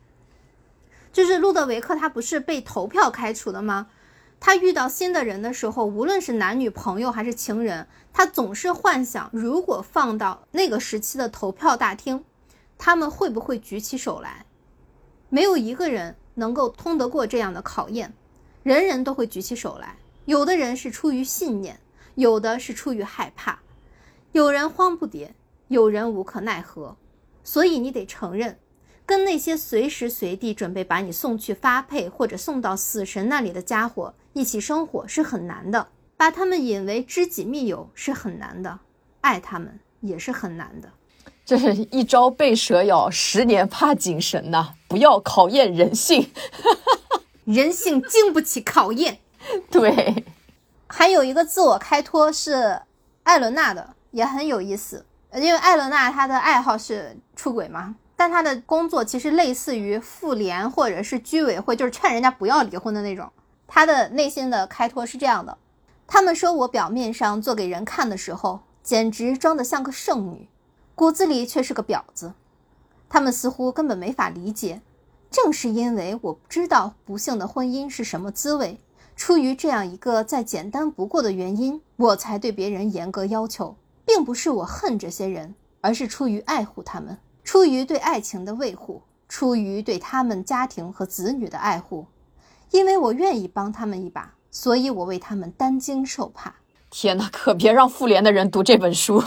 [1.13, 3.89] 就是路德维克他不是被投票开除的吗？
[4.41, 12.25] 他遇到新的人的时候，无论是男女朋友还是情人，他总是幻想，如果放到那个时期的投票大厅，
[12.79, 14.47] 他们会不会举起手来？
[15.29, 18.15] 没有一个人能够通得过这样的考验，
[18.63, 19.97] 人人都会举起手来。
[20.25, 21.81] 有的人是出于信念，
[22.15, 23.59] 有的是出于害怕，
[24.33, 25.31] 有人慌不迭，
[25.67, 26.97] 有人无可奈何。
[27.43, 28.59] 所以你得承认，
[29.05, 38.79] 跟那些随时随地准备把你送去发配或者送到死神那里的家伙一起生活是很难的，把他们引为知己密友是很难的，
[39.21, 40.89] 爱他们也是很难的。
[41.45, 44.75] 这是一朝被蛇咬，十年怕井绳呐！
[44.87, 46.31] 不要考验人性，
[47.47, 49.19] 人性经不起考验。
[49.73, 50.25] 对，
[50.87, 52.83] 还有一个自我开脱是
[53.25, 55.05] 艾伦娜的，也很有意思。
[55.35, 63.29] 因为艾伦娜她的爱好是出轨嘛，但她的工作其实类似于妇联或者是居委会，就是劝人家不要离婚的那种。
[63.69, 65.59] 他的内心的开脱是这样的：
[66.07, 70.49] 他们说我表面上做给人看的时候，简直装得像个圣女，
[70.95, 72.33] 骨子里却是个婊子。
[73.09, 74.81] 他们似乎根本没法理解，
[75.31, 78.81] 正是因为我不知道不幸的婚姻是什么滋味。
[79.15, 92.07] 出于这样一个再简单不过的原因，我才对别人严格要求，并不是我恨这些人，而是出于爱护他们，出于对爱情的维护，出于对他们家庭和子女的爱护，
[92.71, 96.55] 因为我愿意帮他们一把，所以我为他们担惊受怕。
[96.91, 99.23] 天哪，可别让复联的人读这本书。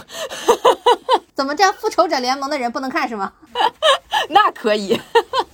[1.34, 1.74] 怎么这样？
[1.74, 3.34] 复仇者联盟的人不能看是吗？
[4.30, 5.00] 那可以。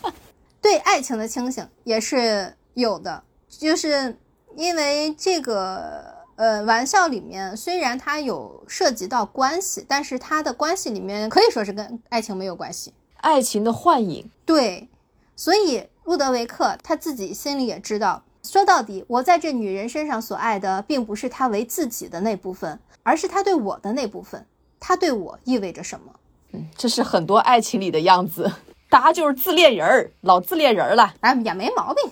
[0.62, 4.18] 对爱情的清醒也是有的，就是。
[4.56, 6.04] 因为这个
[6.36, 14.32] 呃玩笑里面虽然它有涉及到关系，但是它的关系里面可以说是跟爱情没有关系，爱情的幻影。
[14.48, 14.90] 对，
[15.36, 24.46] 所以路德维克他自己心里也知道，说到底，我在这女人身上所爱的，并不是她为自己的那部分，而是她对我的那部分。
[24.80, 26.14] 她对我意味着什么？
[26.54, 28.50] 嗯，这是很多爱情里的样子，
[28.90, 32.10] 大家就是自恋人儿，老自恋人了，哎，也没毛病。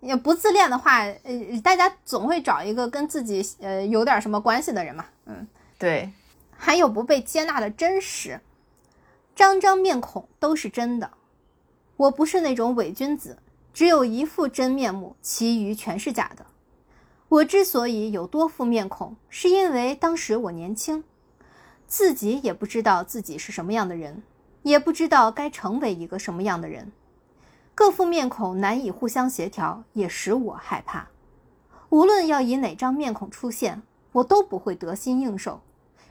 [0.00, 6.10] 也不自恋的话，呃，大家总会找一个跟自己呃有点什么关系的人嘛，嗯，对。
[6.54, 8.40] 还有不被接纳的真实，
[9.34, 11.10] 张张面孔都是真的。
[11.98, 13.38] 我不是那种伪君子，
[13.74, 16.46] 只有一副真面目，其余全是假的。
[17.28, 21.02] 我之所以有多副面孔，是因为当时我年轻，
[21.88, 24.22] 自己也不知道自己是什么样的人，
[24.62, 26.92] 也不知道该成为一个什么样的人。
[27.74, 31.08] 各副面孔难以互相协调，也使我害怕。
[31.88, 33.82] 无论要以哪张面孔出现，
[34.12, 35.60] 我都不会得心应手。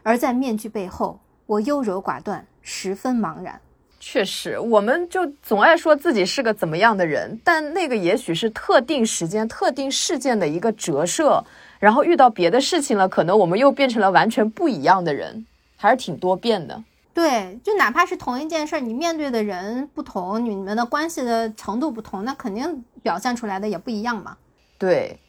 [0.03, 3.61] 而在面具背后，我优柔寡断，十分茫然。
[4.09, 11.43] 确实，我们就总爱说自己是个怎么样的人，但那个也许是特定时间、特定事件的一个折射。
[11.77, 15.45] 然后遇到别的事情了，可能我们又变成了完全不一样的人，
[15.75, 16.81] 还是挺多变的。
[17.13, 24.37] 对，就哪怕是同一件事，你面对的人不同，你们的关系的程度不同，那肯定表现出来的也不一样嘛。
[24.77, 25.19] 对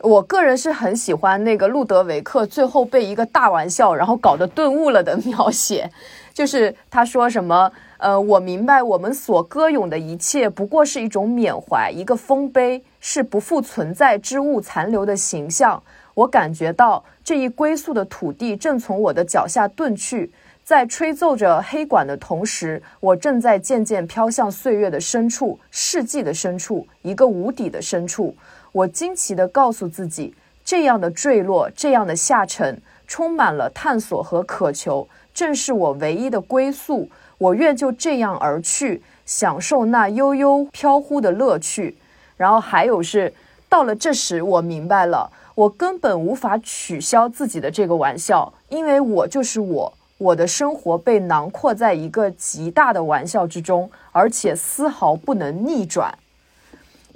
[0.00, 5.90] 我个人是很喜欢那个路德维克最后被一个大玩笑然后搞得顿悟了的 描写，
[6.34, 15.82] 就是他说什么，呃，我明白我们所歌咏的一切不过是一种缅怀，一个丰碑，是不复存在之物残留的形象。
[16.14, 20.30] 我感觉到这一归宿的土地正从我的脚下遁去。
[20.62, 28.34] 在吹奏着黑管的同时，我正在渐渐飘向岁月的深处、世纪的深处、一个无底的深处。
[28.72, 30.34] 我惊奇地告诉自己，
[30.64, 37.08] 这样的坠落，这样的下沉，充满了探索和渴求，正是我唯一的归宿。
[37.38, 41.96] 我愿就这样而去，享受那悠悠飘忽的乐趣。
[42.36, 43.32] 然后还有是，
[43.68, 56.12] 到了这时，我明白了，我根本无法取消自己的这个玩笑，因为我就是我，我的生活被囊括在一个极大的玩笑之中，而且丝毫不能逆转。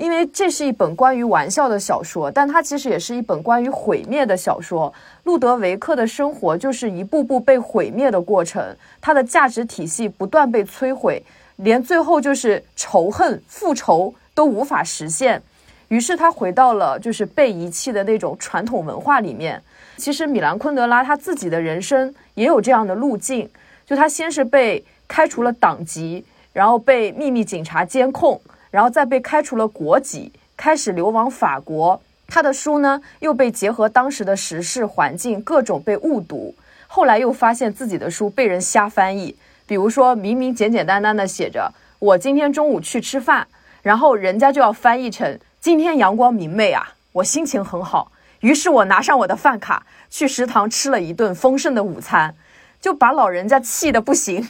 [0.01, 4.91] 因为这是一本关于玩笑的小说，但它其实也是一本关于毁灭的小说。
[5.25, 11.23] 路德维克的生活就是一步步被毁灭的过程，他的价值体系不断被摧毁，
[11.57, 15.43] 连最后就是仇恨、复仇都无法实现。
[15.89, 19.63] 于是他回到了就是被遗弃的那种传统文化里面。
[19.99, 23.47] 其实米兰昆德拉他自己的人生也有这样的路径，
[23.85, 26.25] 就他先是被开除了党籍，
[26.55, 28.41] 然后被秘密警察监控。
[28.71, 32.01] 然后再被开除了国籍，开始流亡法国。
[32.29, 36.55] 他的书呢，又被结合当时的时事环境，各种被误读。
[36.87, 39.35] 后来又发现自己的书被人瞎翻译，
[39.67, 43.47] 比如说明明简简单单的写着“我今天中午去吃饭”，
[43.83, 48.13] 然后人家就要翻译成“今天阳光明媚啊，我心情很好”。
[48.41, 52.35] 于是我拿上我的饭卡，去食堂吃了一顿丰盛的午餐，
[52.81, 54.49] 就把老人家气得不行。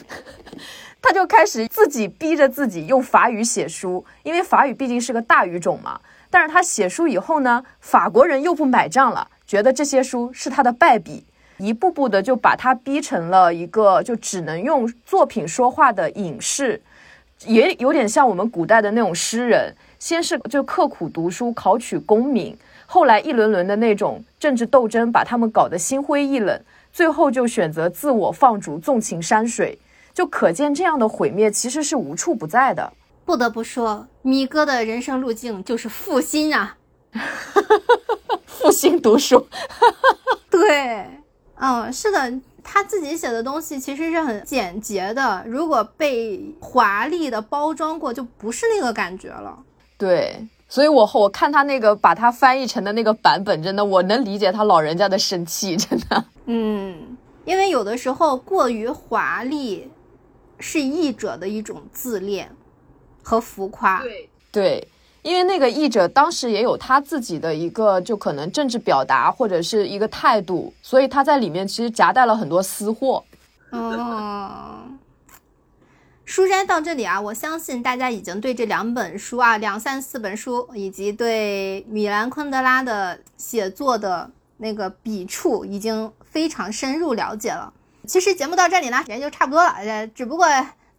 [1.01, 5.99] 他就开始自己逼着自己用法语写书，因为法语毕竟是个大语种嘛。
[6.29, 11.25] 但是他写书以后呢，法国人又不买账了，觉得这些书是他的败笔，
[11.57, 16.81] 一步步的就把他逼成了一个就只能用作品说话的隐士，
[17.45, 26.57] 也有点像我们古代的那种诗人，先是就刻苦读书考取功名，后来一轮轮的那种政治斗争把他们搞得心灰意冷，
[26.93, 29.77] 最后就选择自我放逐，纵情山水。
[30.21, 32.93] 就可见，这样的毁灭其实是无处不在的。
[33.25, 36.77] 不得不说，米哥的人生路径就是负心啊，
[38.45, 39.47] 负心读书。
[40.51, 41.07] 对，
[41.55, 42.31] 嗯，是的，
[42.63, 49.57] 他自己写的东西其实是很简洁的，如果被华丽的包装过，就不是那个感觉了。
[49.97, 56.23] 对，所以我我看他那个把他翻译成的那个版本，真的，我能理解他老人家的生气，真的。
[56.45, 59.89] 嗯，因为有的时候过于华丽。
[60.61, 62.55] 是译者的一种自恋
[63.23, 64.01] 和浮夸。
[64.01, 64.87] 对对，
[65.23, 73.23] 因为那个译者当时也有他自己的一个，就可能政治表达或者是一个态度，所以他在里面其实夹带了很多私货。
[73.71, 74.81] 哦，
[76.25, 87.73] 书斋到这里啊，我相信大家已经对这两本书啊，两三四本书，以及对米兰昆德拉的写作的那个笔触，已经非常深入了解了。
[88.11, 89.69] 其实节目到这里呢，也就差不多了。
[89.69, 90.45] 呃，只不过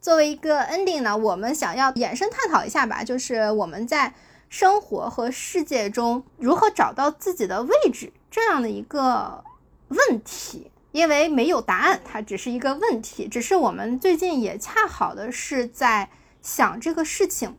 [0.01, 4.15] 作为一个 ending 呢，我们想要延伸探讨一下吧，就是我们在
[4.49, 9.45] 生活和世界中如何找到自己的位置这样的一个
[9.89, 10.71] 问题。
[10.93, 13.29] 因为没有答案，它只是一个问题。
[13.29, 16.09] 只是我们最近也恰好的是在
[16.41, 17.59] 想这个事情。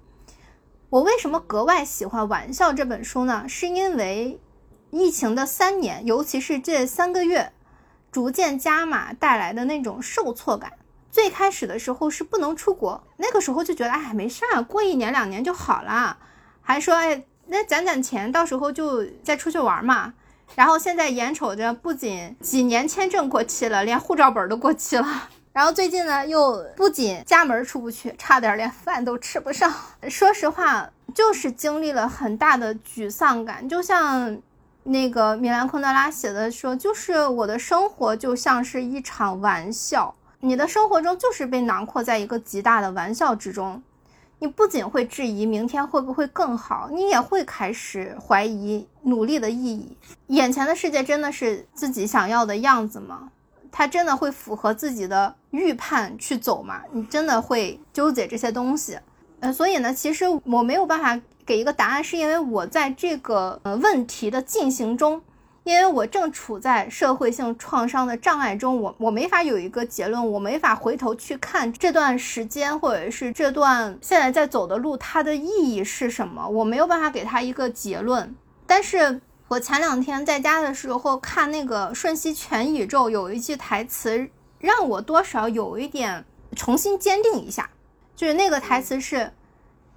[0.89, 3.45] 我为什么格外喜欢《玩笑》这本书呢？
[3.47, 4.39] 是因为
[4.89, 7.53] 疫情的三年，尤其是这三个月。
[8.13, 10.71] 逐渐加码带来的那种受挫感。
[11.11, 16.17] 最开始的时候是不能出国，那个时候就觉得哎没事儿，过一年两年就好了，
[16.61, 20.13] 还说哎那攒攒钱，到时候就再出去玩嘛。
[20.55, 25.29] 然后现在眼瞅着不仅几年签证过期了，连护照本都过期了。
[25.51, 29.71] 然后最近呢又不仅家门出不去，差点连饭都吃不上。
[30.09, 34.39] 说实话，就是经历了很大的沮丧感，就像。
[34.83, 43.81] 那个米兰昆德拉写的说，就是我的生活就像是一场玩笑，你的生活中就是被囊括在一个极大的玩笑之中。
[44.39, 49.97] 你不仅会质疑明天会不会更好，你也会开始怀疑努力的意义。
[50.27, 53.29] 眼前的世界真的是自己想要的样子吗？
[53.71, 56.81] 它真的会符合自己的预判去走吗？
[56.91, 58.99] 你真的会纠结这些东西？
[59.39, 61.21] 呃，所以呢，其实我没有办法。
[61.45, 65.21] 给一个答案，是因为我在这个呃问题的进行中，
[65.63, 78.35] 因为我正处在社会性创伤的障碍中，我我没法有一个结论，我没法回头去看这段时间或者是这段现在在走的路，它的意义是什么，我没有办法给他一个结论。
[78.65, 84.27] 但是我前两天在家的时候看那个《瞬息全宇宙》，有一句台词
[84.59, 86.25] 让我多少有一点
[86.55, 87.69] 重新坚定一下，
[88.15, 89.31] 就是那个台词是。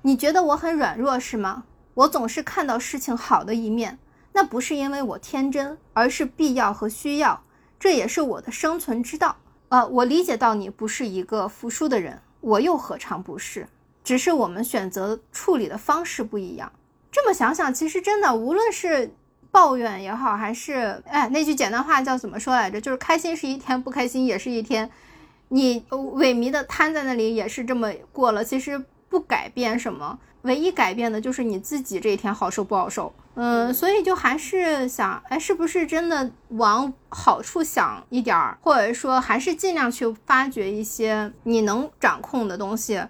[0.06, 1.64] 你觉得我很软弱是吗？
[1.94, 3.98] 我总是看到事情好的一面，
[4.34, 7.42] 那不是因为我天真，而是必要和需要，
[7.80, 9.34] 这也是我的生存之道。
[9.70, 13.66] 呃，我理解到你不是一个服输的人，我又何尝不是？
[14.04, 16.70] 只是我们选择处理的方式不一样。
[17.10, 19.12] 这么想想，其实真的，无论是。
[19.50, 22.78] 抱怨也好，还是哎那句简单话叫怎么说来着？
[22.78, 24.90] 就是开心是一天，不开心也是一天。
[25.48, 28.84] 你萎靡的瘫在那里也是这么过了，其实
[29.16, 33.14] 不改变什么，唯一改变的就是你自己这一天好受不好受。
[33.34, 43.02] 嗯，所以就还是想，哎，是不是真的往好处想一点儿，或者说还是尽量去发掘一些你能掌控的东西，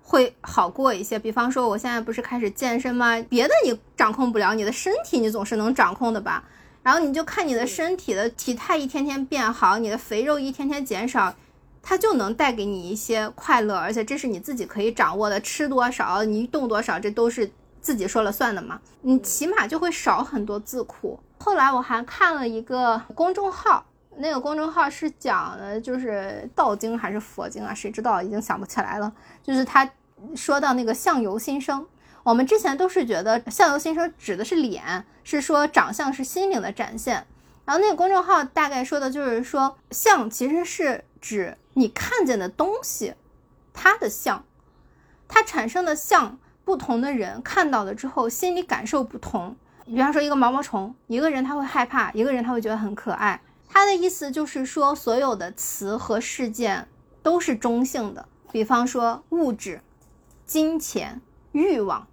[0.00, 1.18] 会好过一些。
[1.18, 3.20] 比方说，我现在不是开始健身吗？
[3.28, 6.44] 别的你掌控不了，你的身体你总是能掌控的吧？
[6.84, 11.34] 然后你就看你的身体的体态一天天变好，你的肥肉一天天减少。
[11.88, 15.40] 它就能带给你一些快乐，而且这是你自己可以掌握的。
[15.40, 18.78] 吃多少，你动多少，这都是自己说了算的嘛。
[19.00, 21.18] 你起码就会少很多自苦。
[21.38, 23.82] 后来我还看了一个公众号，
[24.18, 27.72] 那个公众号是讲的，就是道经还是佛经啊？
[27.72, 28.22] 谁知道？
[28.22, 29.10] 已经想不起来了。
[29.42, 29.90] 就是他
[30.36, 31.86] 说到那个相由心生，
[32.22, 37.26] 我们之前都是觉得相由心生指的是脸，是说长相是心灵的展现。
[37.64, 41.56] 然后那个公众号大概说的就是说，相其实是指。
[41.78, 43.14] 你看见的东西，
[43.72, 44.44] 它的像，
[45.28, 49.56] 它产生的像，不同的人看到了之后，心理感受不同。
[49.86, 53.40] 比方说，一个毛毛虫，一个人他会害怕，一个人他会觉得很可爱。
[53.68, 56.88] 他的意思就是说，所有的词和事件
[57.22, 58.28] 都是中性的。
[58.50, 59.80] 比方说，物质、
[60.44, 61.20] 金钱、
[61.52, 62.08] 欲望，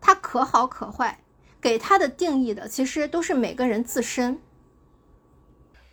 [0.00, 1.20] 它可好可坏，
[1.60, 4.40] 给它的定义的其实都是每个人自身。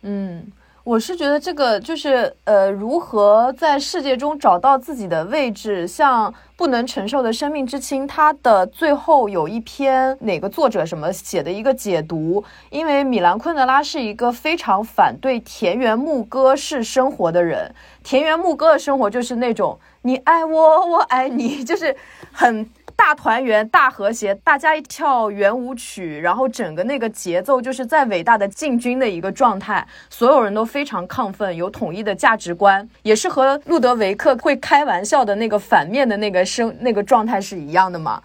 [0.02, 0.50] 嗯。
[0.82, 5.86] 我是觉得这个就是呃，如何在世界中找到自己的位置。
[5.86, 12.42] 像不能承受的生命之轻，它的最后有一篇哪个作者什么写的一个解读。
[12.70, 17.74] 因为米兰昆德拉是一个非常反对田园牧歌式生活的人。
[18.02, 21.94] 田园牧歌的生活就是那种你爱我，我爱你， 就是
[22.32, 22.68] 很。
[23.00, 38.22] 大团圆，大和谐，大家一跳圆舞曲，然后整个那个节奏就是在伟大的进军的一个状态，所有人都非常亢奋，有统一的价值观，也是和路德维克会开玩笑的那个反面的那个生那个状态是一样的嘛。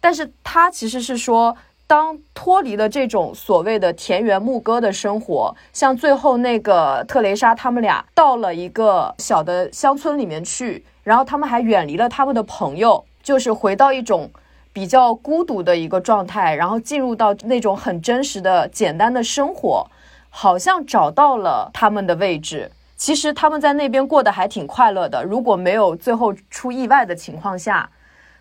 [0.00, 1.56] 但是他其实是说，
[1.88, 13.04] 当脱离了这种所谓的田园牧歌的生活，像最后那个特蕾莎他们俩到了一个小的乡村里面去，然后他们还远离了他们的朋友。
[13.24, 14.30] 就是回到一种
[14.72, 19.86] 比较孤独的一个状态，然后进入到那种很真实的、简单的生活，
[20.28, 22.70] 好像找到了他们的位置。
[22.96, 27.88] 其实他们在那边过得还挺快乐的，如果没有最后出意外的情况下。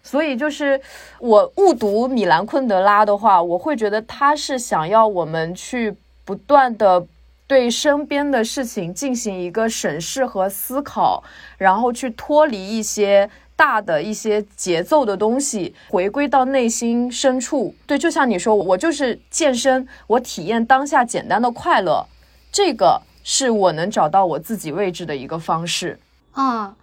[0.04, 0.82] 所以就是
[1.20, 7.06] 我误读米兰昆德拉的话，我会觉得他是想要我们去不断的
[7.48, 11.24] 对身边的事情进行一个审视和思考，
[11.58, 13.30] 然后去脱离一些。
[13.56, 17.76] 大的一些节奏的东西，回归到内心深处。
[17.86, 22.06] 对，就像你说，我就是健身，我体验当下简单的快乐，
[22.52, 26.00] 这个是我能找到我自己位置的一个方式。
[26.36, 26.76] 嗯，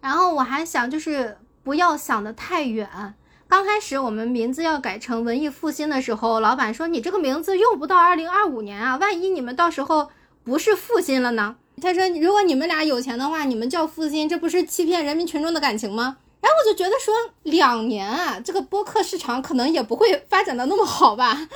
[0.00, 3.14] 然后我还想，就是不要想得太远。
[3.46, 10.10] 刚开始我们名字要改成文艺复兴的时候，老板说你这个名字用不到二零二五年啊，万一你们到时候
[10.44, 11.56] 不是复兴了呢？
[11.78, 21.48] 他说：“如果你们俩有钱的话，你们叫复兴，这不是欺骗人民群众的感情吗？”然后我就觉得说，两年啊，这个播客市场可能也不会发展的那么好吧。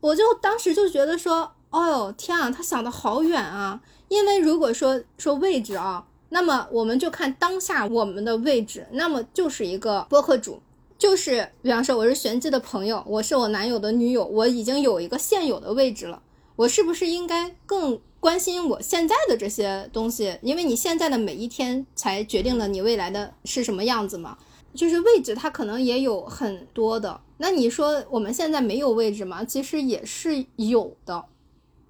[0.00, 3.80] 我就当时就觉得说，哦呦天啊，他想的好远啊。
[4.08, 10.60] 因为如果说说位置啊，那么我们就看当下我们的位置，那么就是一个播客主，
[10.98, 16.20] 就是比方说我是玄机的朋友，我是我男友的女友，我已经有一个现有的位置了，
[16.56, 18.00] 我是不是应该更？
[18.20, 24.36] 关心我现在的这些东西，因为你现在的每一天才决定了你未来的是什么样子嘛。
[24.74, 27.20] 就是位置，它可能也有很多的。
[27.38, 29.44] 那你说我们现在没有位置吗？
[29.44, 31.24] 其实也是有的，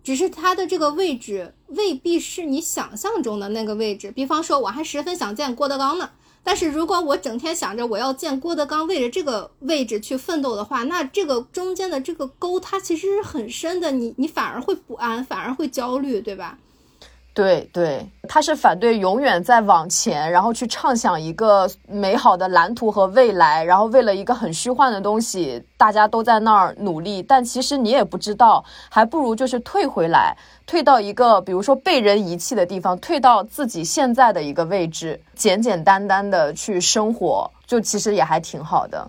[0.02, 4.12] 只是它的这个位置未必是你想象中的那个位置。
[4.12, 6.10] 比方说，我还十分想见郭德纲呢。
[6.48, 16.58] 但是如果我整天想着我要见郭德纲，为了这个位置去奋斗的话，那这个中间的这个沟，它其实是很深的，你你反而会不安，反而会焦虑，对吧？
[17.38, 30.36] 对对，他是反对永远在往前，然后去畅想一个美好的蓝图和未来，然后为了一个很虚幻的东西，大家都在那儿努力，但其实你也不知道，还不如就是退回来，
[30.66, 39.08] 退到一个比如说被人遗弃的地方，退到自己现在的一个位置，简简单单的去生活，就其实也还挺好的。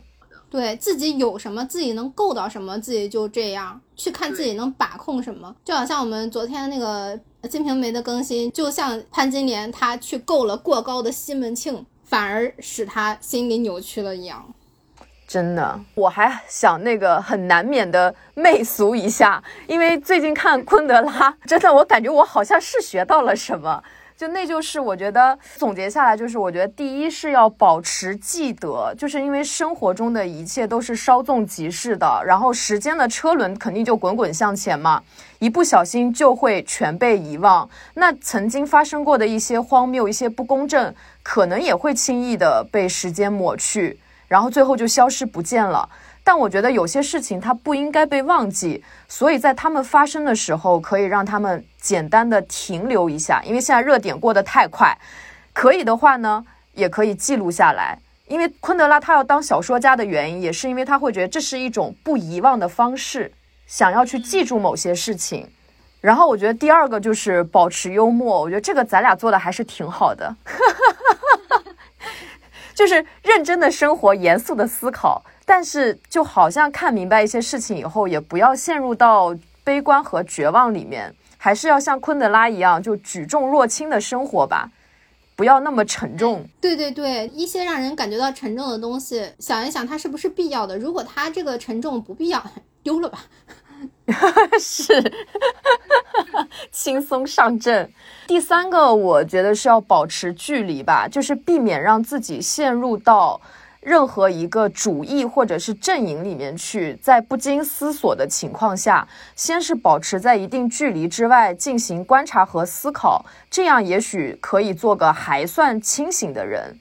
[0.50, 5.56] 对自己有什么，自己能够到什么，自己就这样去看自己能把控什么。
[5.64, 7.16] 就好像我们昨天那个
[7.48, 14.44] 《金瓶梅》的更新，就像潘金莲她去够了过高的西门庆，反而使她心理扭曲了一样。
[15.28, 23.84] 真的，我还想那个很难免的媚俗一下，因为最近看昆德拉，真的我感觉我好像是学到了什么。
[24.20, 35.02] 就那就是我觉得总结下来就是我觉得第一是要保持记得，就是因为生活中的一切都是稍纵即逝的，然后时间的车轮肯定就滚滚向前嘛，
[35.40, 37.70] 一不小心就会全被遗忘。
[37.94, 40.94] 那曾经发生过的一些荒谬、一些不公正，
[41.24, 43.98] 可能也会轻易的被时间抹去，
[44.28, 45.88] 然后最后就消失不见了。
[46.30, 54.96] 但我觉得有些事情它不应该被忘记，所以在他们发生的时候，可以让他们简单的停留一下，因为现在热点过得太快。
[55.54, 57.98] 可以的话呢，也可以记录下来。
[58.28, 63.34] 因为昆德拉他要当小说家的原因，也是因为他会觉得这是一种不遗忘的方式，
[63.66, 65.50] 想要去记住某些事情。
[66.00, 70.36] 然后我觉得第二个就是保持幽默，我觉得这个咱俩做的还是挺好的，
[72.76, 75.26] 就是认真的生活，严肃的思考。
[75.52, 84.70] 但是，就好像看明白一些事情以后，也不要陷入到悲观和绝望里面，还是要像昆德拉一样，就举重若轻的生活吧，
[85.36, 86.48] 不要那么沉重。
[86.62, 90.78] 对对对，一些让人感觉到沉重的东西，想一想它是不是必要的？
[90.78, 92.44] 如果它这个沉重不必要，
[92.84, 93.26] 丢了吧。
[94.60, 95.12] 是，
[96.72, 97.92] 轻松上阵。
[98.28, 103.42] 第三个，我觉得是要保持距离吧，就是避免让自己陷入到。
[103.82, 116.78] 任何一个主义或者是阵营里面去，在不经思索的情况下，先是保持在一定距离之外进行观察和思考，这样也许可以做个还算清醒的人。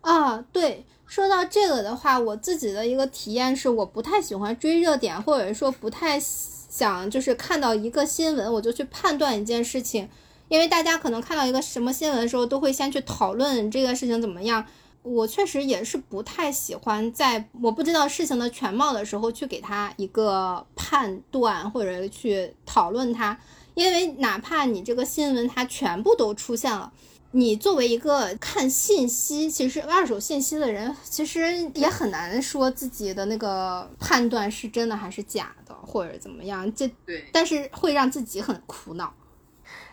[0.00, 10.08] 啊，对，说到这个的话，我自己的一个体验是，我不太喜欢追热点，或者说不太想就是看到一个新闻我就去判断一件事情，
[10.48, 14.66] 因为大家可能看到一个什么新闻的时候，都会先去讨论这个事情怎么样。
[15.02, 23.36] 我确实也是不太喜欢在我不知道事情的全貌的时候去给他一个判断或者去讨论它，
[23.74, 26.92] 因为哪怕你这个新闻它全部都出现了，
[27.32, 36.72] 你作为一个看信息，其实二手信息的人，其实也很难说自己的那个判断是真的还是假的，或者怎么样。
[36.74, 39.12] 这对，但是会让自己很苦恼。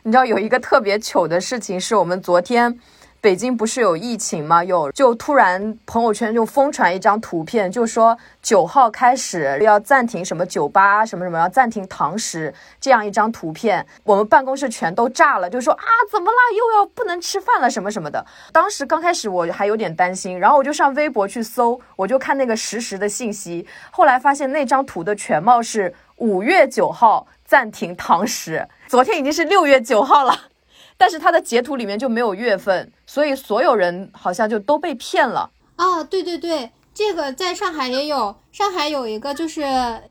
[0.03, 2.79] 你知道有一个特别糗的事情，是我们昨天。
[3.21, 4.63] 北京不是有疫情吗？
[4.63, 18.25] 有就突然朋友圈就疯传一张图片，就说九号开始要暂停什么酒吧什么什么，要暂停堂食这样一张图片，我们办公室全都炸了，就说啊怎么了又要不能吃饭了什么什么的。
[18.53, 30.33] 当时刚开始我还有点担心，然后我就上微博去搜，我就看那个实时的信息，后来发现那张图的全貌是五月九号暂停堂食， 昨天已经是六月九号了。
[30.99, 36.03] 但是他的截图里面就没有月份，所以所有人好像就都被骗了啊！
[36.03, 39.61] 对对对，这个在上海也有，上海有一个就是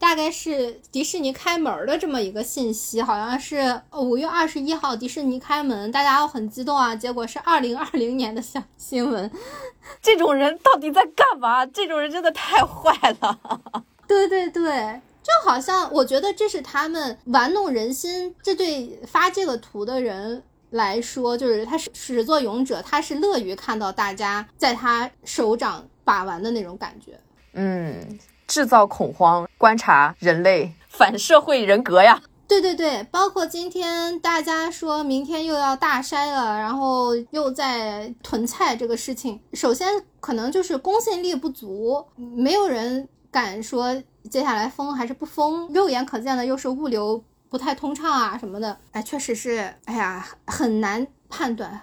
[0.00, 9.30] 大概是迪士尼开门的这么一个信息，好像是五月二十一号迪士尼开门，大家都很激动啊，结果是二零二零年的小新闻。
[10.00, 11.66] 这种人到底在干嘛？
[11.66, 13.38] 这种人真的太坏了。
[14.08, 20.42] 对对对，就好像我觉得这是他们玩弄人心，这对发这个图的人。
[20.70, 27.18] 来说，就是他是始作俑者，他是乐于看到大家在他手掌把玩的那种感觉。
[27.54, 32.20] 嗯，制造恐慌，观察人类反社会人格呀。
[32.46, 47.22] 对对对，包括今天大家说明天又要大筛了，然后又在囤菜这个事情，首先可能就是公信力不足，没有人敢说接下来封还是不封，肉眼可见的又是物流。
[47.50, 51.80] 不太通畅啊什么的，哎，确实是，哎呀，很难判断。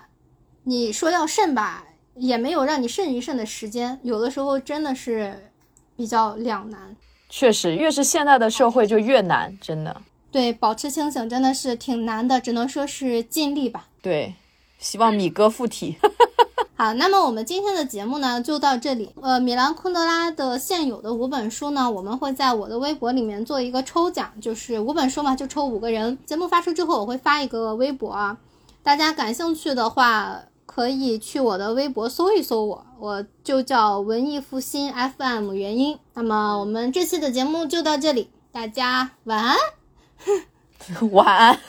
[0.63, 1.85] 你说要慎吧，
[2.15, 5.51] 也没有让你慎一慎的时间，有的时候真的是
[5.95, 6.95] 比较两难。
[7.29, 10.01] 确实，越是现在的社会就越难，真的。
[10.31, 13.87] 对，保持清醒真的是挺难的，只能说是尽力吧。
[14.01, 14.35] 对，
[14.85, 15.97] 希望米哥附体。
[16.77, 19.09] 好，那么我们今天的节目呢就到这里。
[19.19, 26.15] 呃，米兰昆德拉的现有的五本书呢，我们会在我的微博里面做一个抽奖，就是五本书嘛，就抽五个人。
[26.27, 28.37] 节目发出之后，我会发一个微博啊，
[28.83, 35.97] 大家感兴趣的话可以去我的微博搜一搜我，我就叫文艺复兴 FM 元音。
[36.13, 39.57] 那么我们这期的节目就到这里，大家晚安。
[41.11, 41.59] 晚安，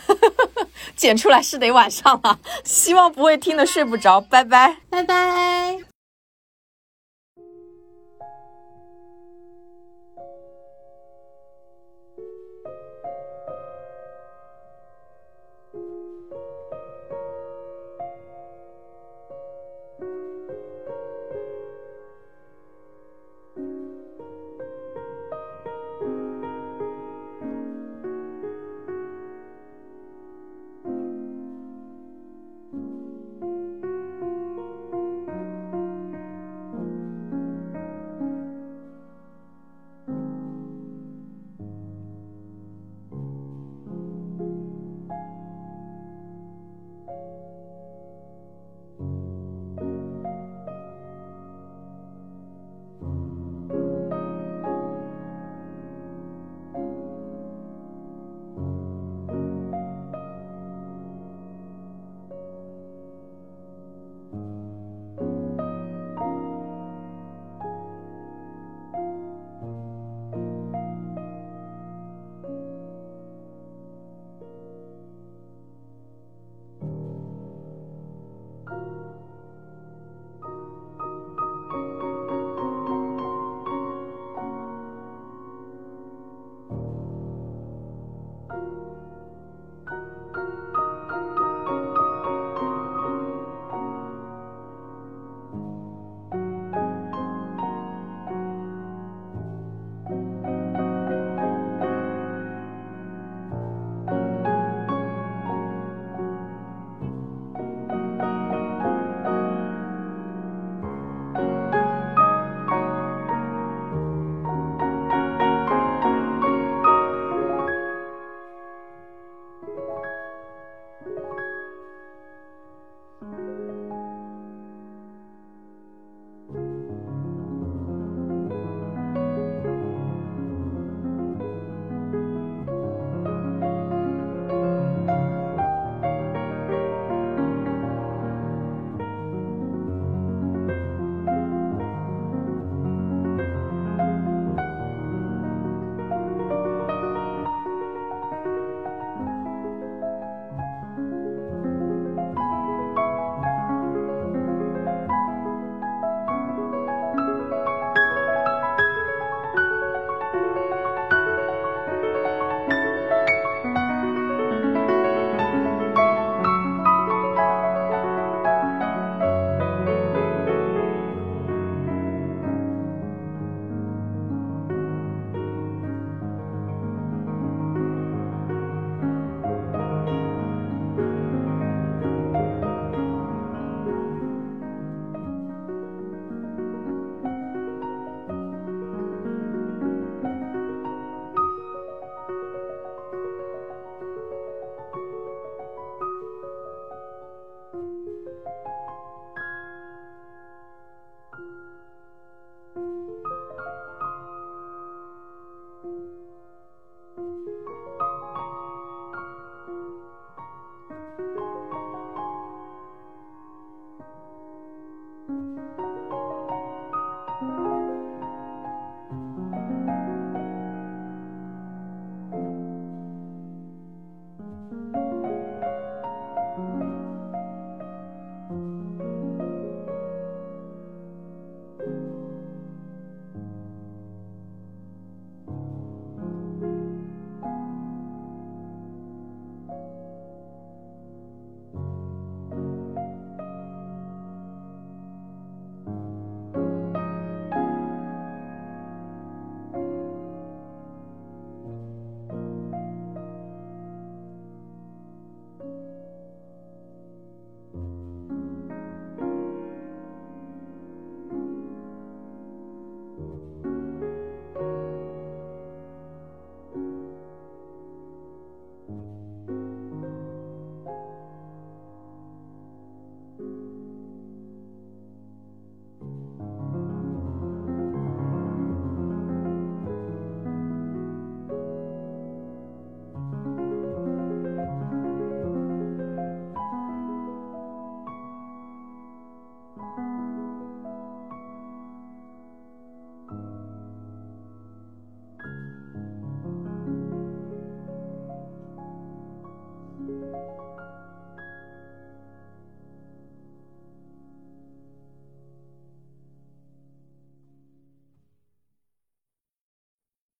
[0.97, 5.96] 剪出来是得晚上了，希望不会听的睡不着，拜拜，拜拜。